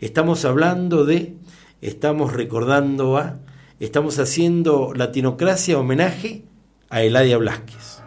Estamos 0.00 0.44
hablando 0.44 1.04
de, 1.04 1.34
estamos 1.80 2.32
recordando 2.32 3.16
a, 3.16 3.38
estamos 3.80 4.18
haciendo 4.18 4.92
Latinocracia 4.94 5.78
homenaje 5.78 6.44
a 6.90 7.02
Eladia 7.02 7.38
Blasquez. 7.38 7.97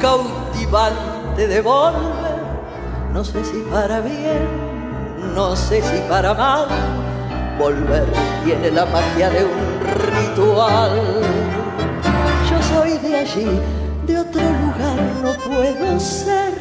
Cautivante 0.00 1.46
de 1.46 1.60
volver. 1.60 2.38
No 3.12 3.24
sé 3.24 3.44
si 3.44 3.58
para 3.70 4.00
bien, 4.00 4.48
no 5.34 5.54
sé 5.54 5.80
si 5.82 5.98
para 6.08 6.34
mal, 6.34 6.66
volver 7.58 8.06
tiene 8.44 8.70
la 8.72 8.84
magia 8.86 9.30
de 9.30 9.44
un 9.44 9.80
ritual. 10.10 10.90
Yo 12.50 12.62
soy 12.74 12.98
de 12.98 13.16
allí, 13.18 13.60
de 14.06 14.18
otro 14.18 14.42
lugar 14.42 14.98
no 15.22 15.32
puedo 15.34 16.00
ser. 16.00 16.52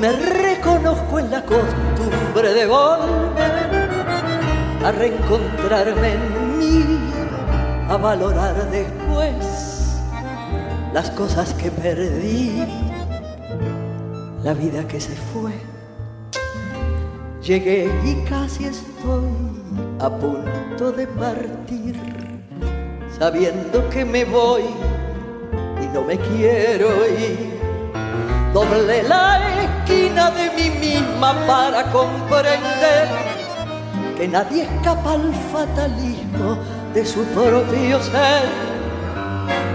Me 0.00 0.12
reconozco 0.12 1.18
en 1.18 1.30
la 1.30 1.42
costumbre 1.42 2.52
de 2.54 2.66
volver 2.66 3.90
a 4.84 4.92
reencontrarme 4.92 6.12
en 6.12 6.58
mí, 6.58 6.98
a 7.88 7.96
valorar 7.96 8.70
después 8.70 9.71
las 10.92 11.10
cosas 11.10 11.54
que 11.54 11.70
perdí, 11.70 12.64
la 14.42 14.52
vida 14.52 14.86
que 14.86 15.00
se 15.00 15.14
fue. 15.14 15.52
Llegué 17.42 17.90
y 18.04 18.22
casi 18.28 18.66
estoy 18.66 19.24
a 20.00 20.10
punto 20.10 20.92
de 20.92 21.06
partir, 21.06 21.96
sabiendo 23.18 23.88
que 23.88 24.04
me 24.04 24.24
voy 24.24 24.62
y 25.82 25.86
no 25.94 26.02
me 26.02 26.18
quiero 26.18 26.88
ir. 27.08 27.52
Doble 28.52 29.02
la 29.04 29.40
esquina 29.62 30.30
de 30.30 30.50
mí 30.50 30.70
misma 30.78 31.34
para 31.46 31.90
comprender 31.90 33.08
que 34.18 34.28
nadie 34.28 34.64
escapa 34.64 35.14
al 35.14 35.34
fatalismo 35.50 36.58
de 36.92 37.06
su 37.06 37.24
propio 37.24 38.02
ser 38.02 38.71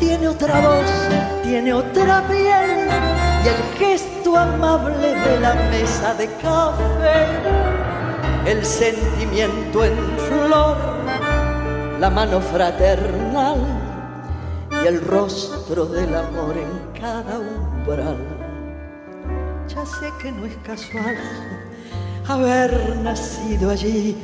tiene 0.00 0.28
otra 0.28 0.60
voz, 0.60 0.90
tiene 1.42 1.72
otra 1.72 2.26
piel 2.26 2.88
y 3.44 3.48
el 3.48 3.78
gesto 3.78 4.36
amable 4.36 5.14
de 5.14 5.40
la 5.40 5.54
mesa 5.70 6.14
de 6.14 6.26
café, 6.42 7.26
el 8.46 8.64
sentimiento 8.64 9.84
en 9.84 9.96
flor, 10.28 10.76
la 12.00 12.10
mano 12.10 12.40
fraternal 12.40 13.58
y 14.82 14.86
el 14.86 15.00
rostro 15.02 15.84
del 15.84 16.16
amor 16.16 16.56
en 16.56 17.00
cada 17.00 17.38
umbral. 17.38 18.16
Ya 19.68 19.84
sé 19.84 20.10
que 20.20 20.32
no 20.32 20.46
es 20.46 20.56
casual 20.64 21.16
haber 22.26 22.96
nacido 22.96 23.70
allí 23.70 24.16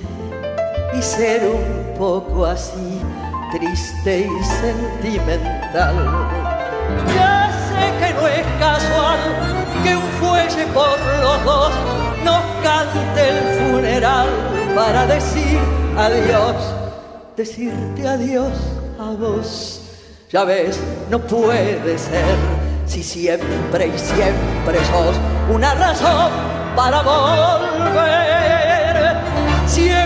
y 0.96 1.02
ser 1.02 1.42
un 1.46 1.98
poco 1.98 2.46
así 2.46 2.95
triste 3.58 4.28
y 4.28 4.44
sentimental. 4.44 5.96
Ya 7.14 7.50
sé 7.68 7.82
que 7.98 8.14
no 8.14 8.26
es 8.28 8.46
casual 8.58 9.18
que 9.82 9.96
un 9.96 10.08
fuelle 10.20 10.66
por 10.74 10.98
los 11.22 11.44
dos 11.44 11.72
nos 12.24 12.42
cante 12.62 13.28
el 13.28 13.38
funeral 13.58 14.28
para 14.74 15.06
decir 15.06 15.58
adiós, 15.96 16.56
decirte 17.36 18.06
adiós 18.06 18.52
a 18.98 19.10
vos. 19.12 19.80
Ya 20.30 20.44
ves, 20.44 20.78
no 21.10 21.18
puede 21.20 21.98
ser 21.98 22.36
si 22.86 23.02
siempre 23.02 23.86
y 23.86 23.98
siempre 23.98 24.78
sos 24.90 25.16
una 25.50 25.74
razón 25.74 26.30
para 26.74 27.02
volver. 27.02 28.36
Siempre 29.66 30.05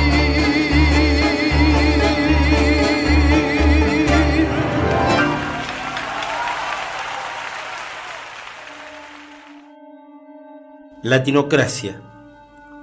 Latinocracia, 11.03 11.99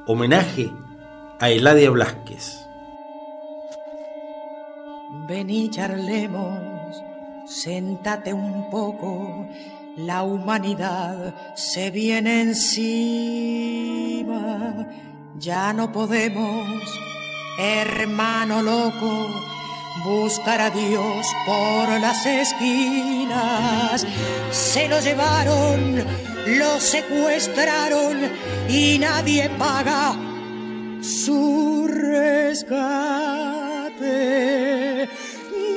homenaje 0.08 0.72
a 1.38 1.50
Eladia 1.50 1.88
Blasquez. 1.88 2.66
Vení, 5.28 5.70
charlemos, 5.70 6.58
séntate 7.46 8.34
un 8.34 8.70
poco, 8.70 9.46
la 9.96 10.24
humanidad 10.24 11.32
se 11.54 11.92
viene 11.92 12.40
encima, 12.40 13.14
ya 15.38 15.72
no 15.72 15.92
podemos, 15.92 16.82
hermano 17.56 18.62
loco, 18.62 19.28
buscar 20.05 20.61
a 20.61 20.70
Dios 20.70 21.26
por 21.46 22.01
las 22.01 22.24
esquinas. 22.26 24.07
Se 24.51 24.88
lo 24.88 25.01
llevaron, 25.01 26.05
lo 26.46 26.80
secuestraron 26.80 28.18
y 28.68 28.99
nadie 28.99 29.51
paga 29.51 30.16
su 31.01 31.86
rescate. 31.88 32.68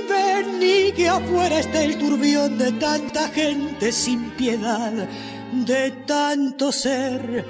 Vení 0.09 0.91
que 0.93 1.09
afuera 1.09 1.59
está 1.59 1.83
el 1.83 1.97
turbión 1.97 2.57
de 2.57 2.71
tanta 2.73 3.27
gente 3.29 3.91
sin 3.91 4.31
piedad, 4.31 4.91
de 5.53 5.91
tanto 6.05 6.71
ser 6.71 7.45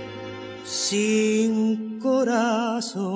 sin 0.66 2.00
corazón. 2.00 3.12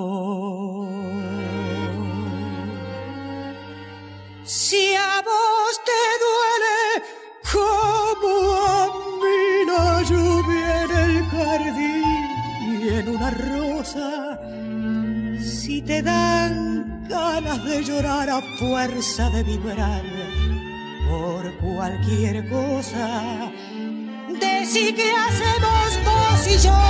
Si 4.46 4.94
a 4.94 5.24
vos 5.24 5.82
te 5.84 6.02
duele 6.24 7.04
como 7.52 8.54
a 8.54 8.86
mí 9.22 9.66
la 9.66 10.04
lluvia 10.04 10.84
en 10.84 10.92
el 10.92 11.26
jardín 11.32 12.04
y 12.62 12.90
en 12.90 13.10
una 13.10 13.32
rosa, 13.32 14.40
si 15.42 15.82
te 15.82 16.04
dan 16.04 17.08
ganas 17.10 17.66
de 17.66 17.84
llorar 17.84 18.30
a 18.30 18.42
fuerza 18.60 19.32
de 19.32 19.42
vibrar 19.42 20.04
por 21.10 21.52
cualquier 21.58 22.48
cosa, 22.48 23.52
decí 24.30 24.94
que 24.94 25.12
hacemos 25.12 25.90
vos 26.06 26.48
y 26.48 26.58
yo, 26.60 26.82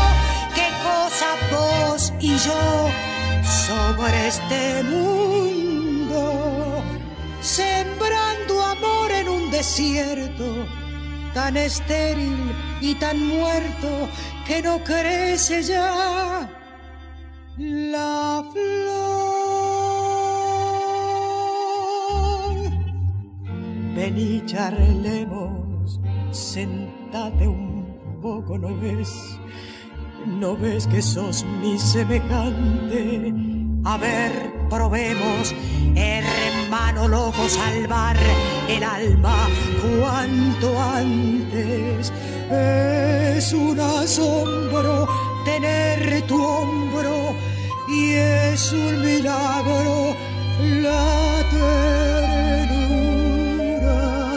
qué 0.55 0.67
cosa 0.83 1.27
vos 1.53 2.11
y 2.19 2.35
yo 2.35 2.89
sobre 3.65 4.27
este 4.27 4.83
mundo 4.83 6.54
sembrando 7.45 8.59
amor 8.59 9.11
en 9.11 9.29
un 9.29 9.51
desierto 9.51 10.65
tan 11.33 11.55
estéril 11.57 12.51
y 12.81 12.95
tan 12.95 13.27
muerto 13.27 14.09
que 14.47 14.63
no 14.63 14.83
crece 14.83 15.61
ya 15.61 16.49
la 17.57 18.43
flor. 18.51 19.35
Vení, 23.95 24.41
charlemos, 24.45 25.99
sentate 26.31 27.47
un 27.47 28.19
poco, 28.23 28.57
¿no 28.57 28.75
ves? 28.79 29.39
¿No 30.25 30.57
ves 30.57 30.87
que 30.87 31.01
sos 31.01 31.45
mi 31.61 31.77
semejante? 31.77 33.54
A 33.87 33.97
ver, 33.97 34.51
probemos, 34.67 35.53
hermano 35.95 37.07
loco, 37.07 37.47
salvar 37.47 38.17
el 38.67 38.83
alma 38.83 39.47
cuanto 39.79 40.81
antes. 40.81 42.11
Es 42.49 43.53
un 43.53 43.79
asombro 43.79 45.07
tener 45.45 46.23
tu 46.23 46.43
hombro 46.43 47.35
y 47.87 48.13
es 48.13 48.73
un 48.73 49.03
milagro 49.03 50.15
la 50.81 51.43
ternura. 52.65 53.19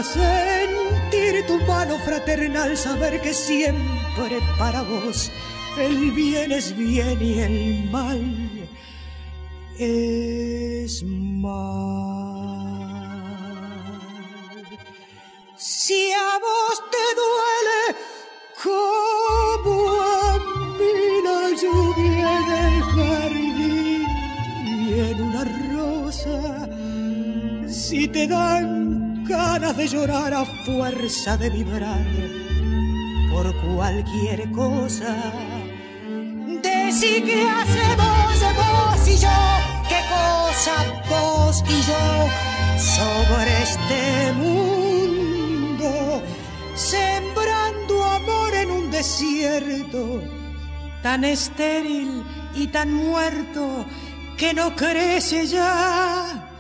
Sentir 0.03 1.47
tu 1.47 1.59
mano 1.65 1.99
fraternal, 2.05 2.77
saber 2.77 3.23
que 3.23 3.33
siempre 3.33 4.41
para 4.59 4.83
vos 4.83 5.33
el 5.79 6.11
bien 6.11 6.53
es 6.53 6.77
bien 6.77 7.23
y 7.23 7.39
el 7.39 7.89
mal 7.91 8.48
es 9.79 11.03
mal. 11.05 11.59
Si 15.57 16.11
a 16.13 16.39
vos 16.39 16.83
te 16.91 17.05
duele 17.21 17.83
como 18.63 19.75
a 20.01 20.39
mí 20.79 20.99
la 21.23 21.41
lluvia 21.63 22.33
del 22.51 22.77
jardín 22.95 24.07
y 24.67 25.01
en 25.11 25.19
una 25.23 25.45
rosa, 25.75 26.39
si 27.69 28.09
te 28.09 28.27
dan 28.27 29.25
ganas 29.25 29.77
de 29.77 29.87
llorar 29.87 30.35
a 30.35 30.45
fuerza 30.45 31.37
de 31.37 31.51
vibrar 31.51 32.05
por 33.31 33.55
cualquier 33.77 34.51
cosa, 34.51 35.15
decí 37.01 37.23
que 37.23 37.49
hacemos 37.49 38.41
vos 38.57 39.09
y 39.09 39.17
yo 39.19 39.39
qué 39.89 40.01
cosa 40.09 40.75
vos 41.09 41.63
y 41.69 41.81
yo 41.83 42.29
sobre 42.77 43.63
este 43.63 44.33
mundo, 44.33 46.23
sembrando 46.75 48.05
amor 48.05 48.55
en 48.55 48.71
un 48.71 48.91
desierto 48.91 50.23
tan 51.03 51.25
estéril 51.25 52.25
y 52.55 52.67
tan 52.69 52.93
muerto 52.93 53.85
que 54.37 54.55
no 54.55 54.75
crece 54.75 55.47
ya 55.47 56.51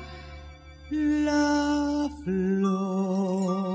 la 0.91 2.09
flor. 2.24 3.68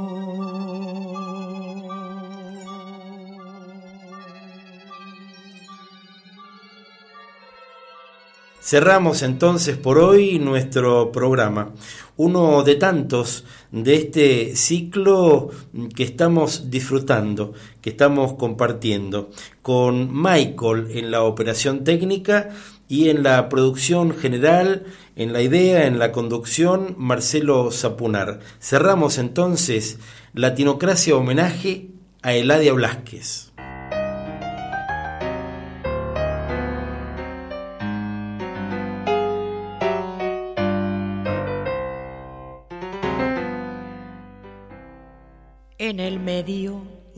Cerramos 8.65 9.23
entonces 9.23 9.75
por 9.75 9.97
hoy 9.97 10.39
nuestro 10.39 11.11
programa, 11.11 11.73
uno 12.15 12.63
de 12.63 12.75
tantos 12.75 13.43
de 13.73 13.95
este 13.95 14.55
ciclo 14.55 15.49
que 15.93 16.03
estamos 16.03 16.71
disfrutando, 16.71 17.51
que 17.81 17.89
estamos 17.89 18.35
compartiendo, 18.35 19.31
con 19.61 20.13
Michael 20.13 20.87
en 20.91 21.11
la 21.11 21.23
operación 21.23 21.83
técnica 21.83 22.51
y 22.87 23.09
en 23.09 23.21
la 23.21 23.49
producción 23.49 24.15
general, 24.15 24.85
en 25.17 25.33
la 25.33 25.41
idea, 25.41 25.85
en 25.85 25.99
la 25.99 26.13
conducción, 26.13 26.95
Marcelo 26.97 27.69
Zapunar. 27.69 28.39
Cerramos 28.61 29.17
entonces 29.17 29.99
Latinocracia 30.33 31.17
homenaje 31.17 31.89
a 32.21 32.33
Eladia 32.33 32.71
Blasquez. 32.71 33.52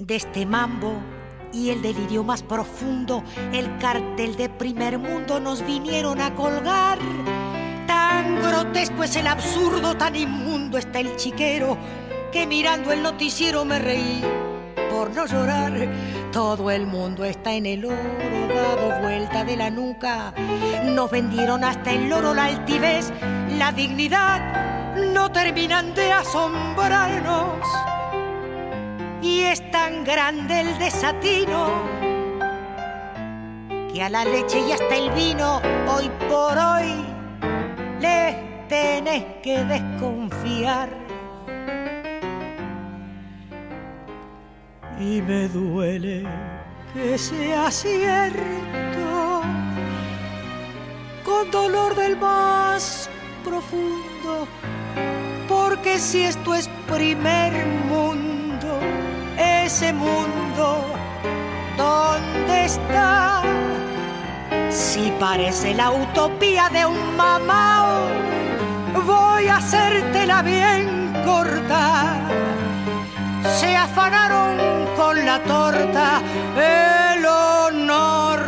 De 0.06 0.18
este 0.18 0.46
mambo 0.46 0.94
y 1.52 1.70
el 1.70 1.82
delirio 1.82 2.24
más 2.24 2.44
profundo, 2.44 3.24
el 3.54 3.78
cartel 3.78 4.36
de 4.36 4.50
primer 4.50 5.00
mundo 5.00 5.40
nos 5.40 5.66
vinieron 5.66 6.22
a 6.22 6.36
colgar. 6.36 7.00
Tan 7.88 8.36
grotesco 8.42 9.04
es 9.04 9.16
el 9.16 9.28
absurdo, 9.28 9.96
tan 9.96 10.16
inmundo 10.16 10.78
está 10.78 11.00
el 11.00 11.16
chiquero, 11.16 11.78
que 12.32 12.46
mirando 12.46 12.92
el 12.92 13.02
noticiero 13.02 13.66
me 13.66 13.80
reí 13.80 14.22
por 14.92 15.12
no 15.12 15.26
llorar. 15.26 15.90
Todo 16.32 16.70
el 16.70 16.86
mundo 16.86 17.24
está 17.24 17.54
en 17.54 17.66
el 17.66 17.86
oro, 17.86 17.98
dado 18.54 19.02
vuelta 19.02 19.44
de 19.44 19.58
la 19.58 19.70
nuca. 19.70 20.34
Nos 20.84 21.10
vendieron 21.10 21.64
hasta 21.64 21.92
el 21.92 22.12
oro 22.12 22.34
la 22.34 22.46
altivez, 22.46 23.12
la 23.58 23.72
dignidad, 23.72 24.94
no 25.14 25.32
terminan 25.32 25.96
de 25.96 26.12
asombrarnos 26.12 27.95
y 29.26 29.42
es 29.42 29.72
tan 29.72 30.04
grande 30.04 30.62
el 30.62 30.78
desatino 30.78 31.72
que 33.92 34.04
a 34.04 34.10
la 34.10 34.24
leche 34.24 34.60
y 34.60 34.72
hasta 34.72 34.96
el 34.96 35.10
vino 35.14 35.62
hoy 35.88 36.12
por 36.30 36.56
hoy 36.56 36.94
les 38.00 38.68
tenés 38.68 39.24
que 39.42 39.64
desconfiar. 39.64 40.90
Y 45.00 45.22
me 45.24 45.48
duele 45.48 46.24
que 46.94 47.18
sea 47.18 47.72
cierto, 47.72 49.42
con 51.24 51.50
dolor 51.50 51.96
del 51.96 52.16
más 52.18 53.10
profundo, 53.44 54.48
porque 55.50 55.98
si 55.98 56.24
esto 56.24 56.54
es 56.54 56.70
primer 56.88 57.66
mundo, 57.90 58.80
ese 59.38 59.94
mundo, 59.94 60.86
¿dónde 61.78 62.66
está? 62.66 63.42
Si 64.70 65.12
parece 65.20 65.74
la 65.74 65.92
utopía 65.92 66.70
de 66.70 66.86
un 66.86 67.16
mamao, 67.16 68.10
voy 69.06 69.48
a 69.48 69.58
hacértela 69.58 70.42
bien 70.42 71.14
corta. 71.26 72.18
Se 73.60 73.76
afanaron 73.76 74.58
con 74.96 75.26
la 75.26 75.42
torta, 75.44 76.22
el 76.58 77.26
honor 77.26 78.40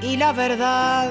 y 0.00 0.16
la 0.16 0.32
verdad. 0.32 1.10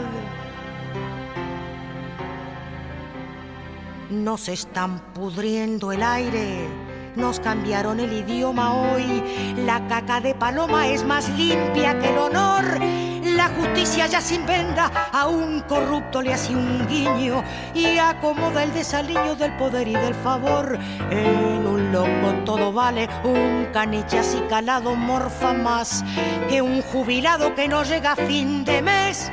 Nos 4.09 4.49
están 4.49 4.99
pudriendo 5.13 5.91
el 5.91 6.03
aire, 6.03 6.67
nos 7.15 7.39
cambiaron 7.39 7.99
el 7.99 8.13
idioma 8.13 8.73
hoy. 8.73 9.23
La 9.65 9.87
caca 9.87 10.21
de 10.21 10.33
paloma 10.33 10.87
es 10.87 11.03
más 11.03 11.29
limpia 11.29 11.97
que 11.99 12.09
el 12.09 12.17
honor. 12.17 12.79
La 13.23 13.49
justicia 13.49 14.07
ya 14.07 14.19
sin 14.19 14.45
venda 14.45 14.91
a 15.11 15.27
un 15.27 15.61
corrupto 15.61 16.21
le 16.21 16.33
hace 16.33 16.55
un 16.55 16.87
guiño 16.87 17.43
y 17.73 17.97
acomoda 17.97 18.63
el 18.63 18.73
desaliño 18.73 19.35
del 19.35 19.55
poder 19.57 19.87
y 19.87 19.93
del 19.93 20.15
favor. 20.15 20.77
En 21.09 21.67
un 21.67 21.91
loco 21.91 22.33
todo 22.45 22.73
vale, 22.73 23.07
un 23.23 23.67
caniche 23.71 24.19
así 24.19 24.41
calado 24.49 24.95
morfa 24.95 25.53
más 25.53 26.03
que 26.49 26.61
un 26.61 26.81
jubilado 26.81 27.55
que 27.55 27.67
no 27.67 27.83
llega 27.83 28.13
a 28.13 28.15
fin 28.15 28.65
de 28.65 28.81
mes. 28.81 29.31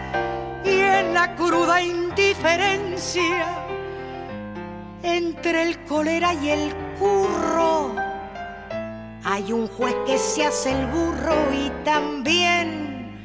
Y 0.64 0.80
en 0.80 1.14
la 1.14 1.34
cruda 1.34 1.82
indiferencia 1.82 3.64
entre 5.02 5.62
el 5.62 5.84
cólera 5.84 6.34
y 6.34 6.50
el 6.50 6.87
hay 9.38 9.52
un 9.52 9.68
juez 9.68 9.94
que 10.04 10.18
se 10.18 10.46
hace 10.46 10.72
el 10.72 10.86
burro 10.88 11.36
y 11.52 11.70
también 11.84 13.22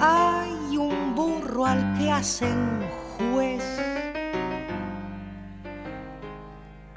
hay 0.00 0.76
un 0.76 1.14
burro 1.14 1.64
al 1.64 1.96
que 1.98 2.10
hacen 2.10 2.82
juez. 3.16 3.64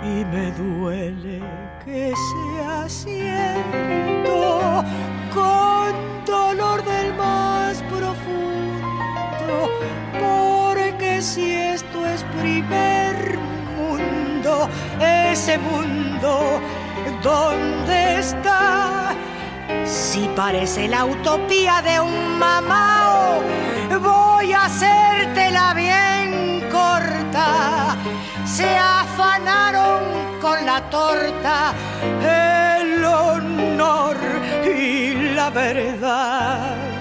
Y 0.01 0.25
me 0.25 0.51
duele 0.51 1.41
que 1.85 2.13
sea 2.29 2.89
cierto 2.89 4.83
con 5.33 5.93
dolor 6.25 6.83
del 6.83 7.13
más 7.15 7.81
profundo, 7.83 9.69
porque 10.19 11.21
si 11.21 11.51
esto 11.51 12.05
es 12.05 12.23
primer 12.41 12.69
mundo, 12.69 13.08
ese 15.01 15.57
mundo 15.57 16.61
¿Dónde 17.21 18.19
está? 18.19 19.13
Si 19.85 20.29
parece 20.35 20.87
la 20.87 21.03
utopía 21.03 21.81
de 21.81 21.99
un 21.99 22.39
mamao, 22.39 23.41
voy 24.01 24.53
a 24.53 24.65
hacértela 24.65 25.73
bien 25.73 26.63
corta. 26.71 27.97
Se 28.45 28.77
afanaron 28.77 30.01
con 30.39 30.65
la 30.65 30.81
torta, 30.89 31.73
el 32.21 33.03
honor 33.03 34.17
y 34.63 35.33
la 35.33 35.49
verdad. 35.49 36.98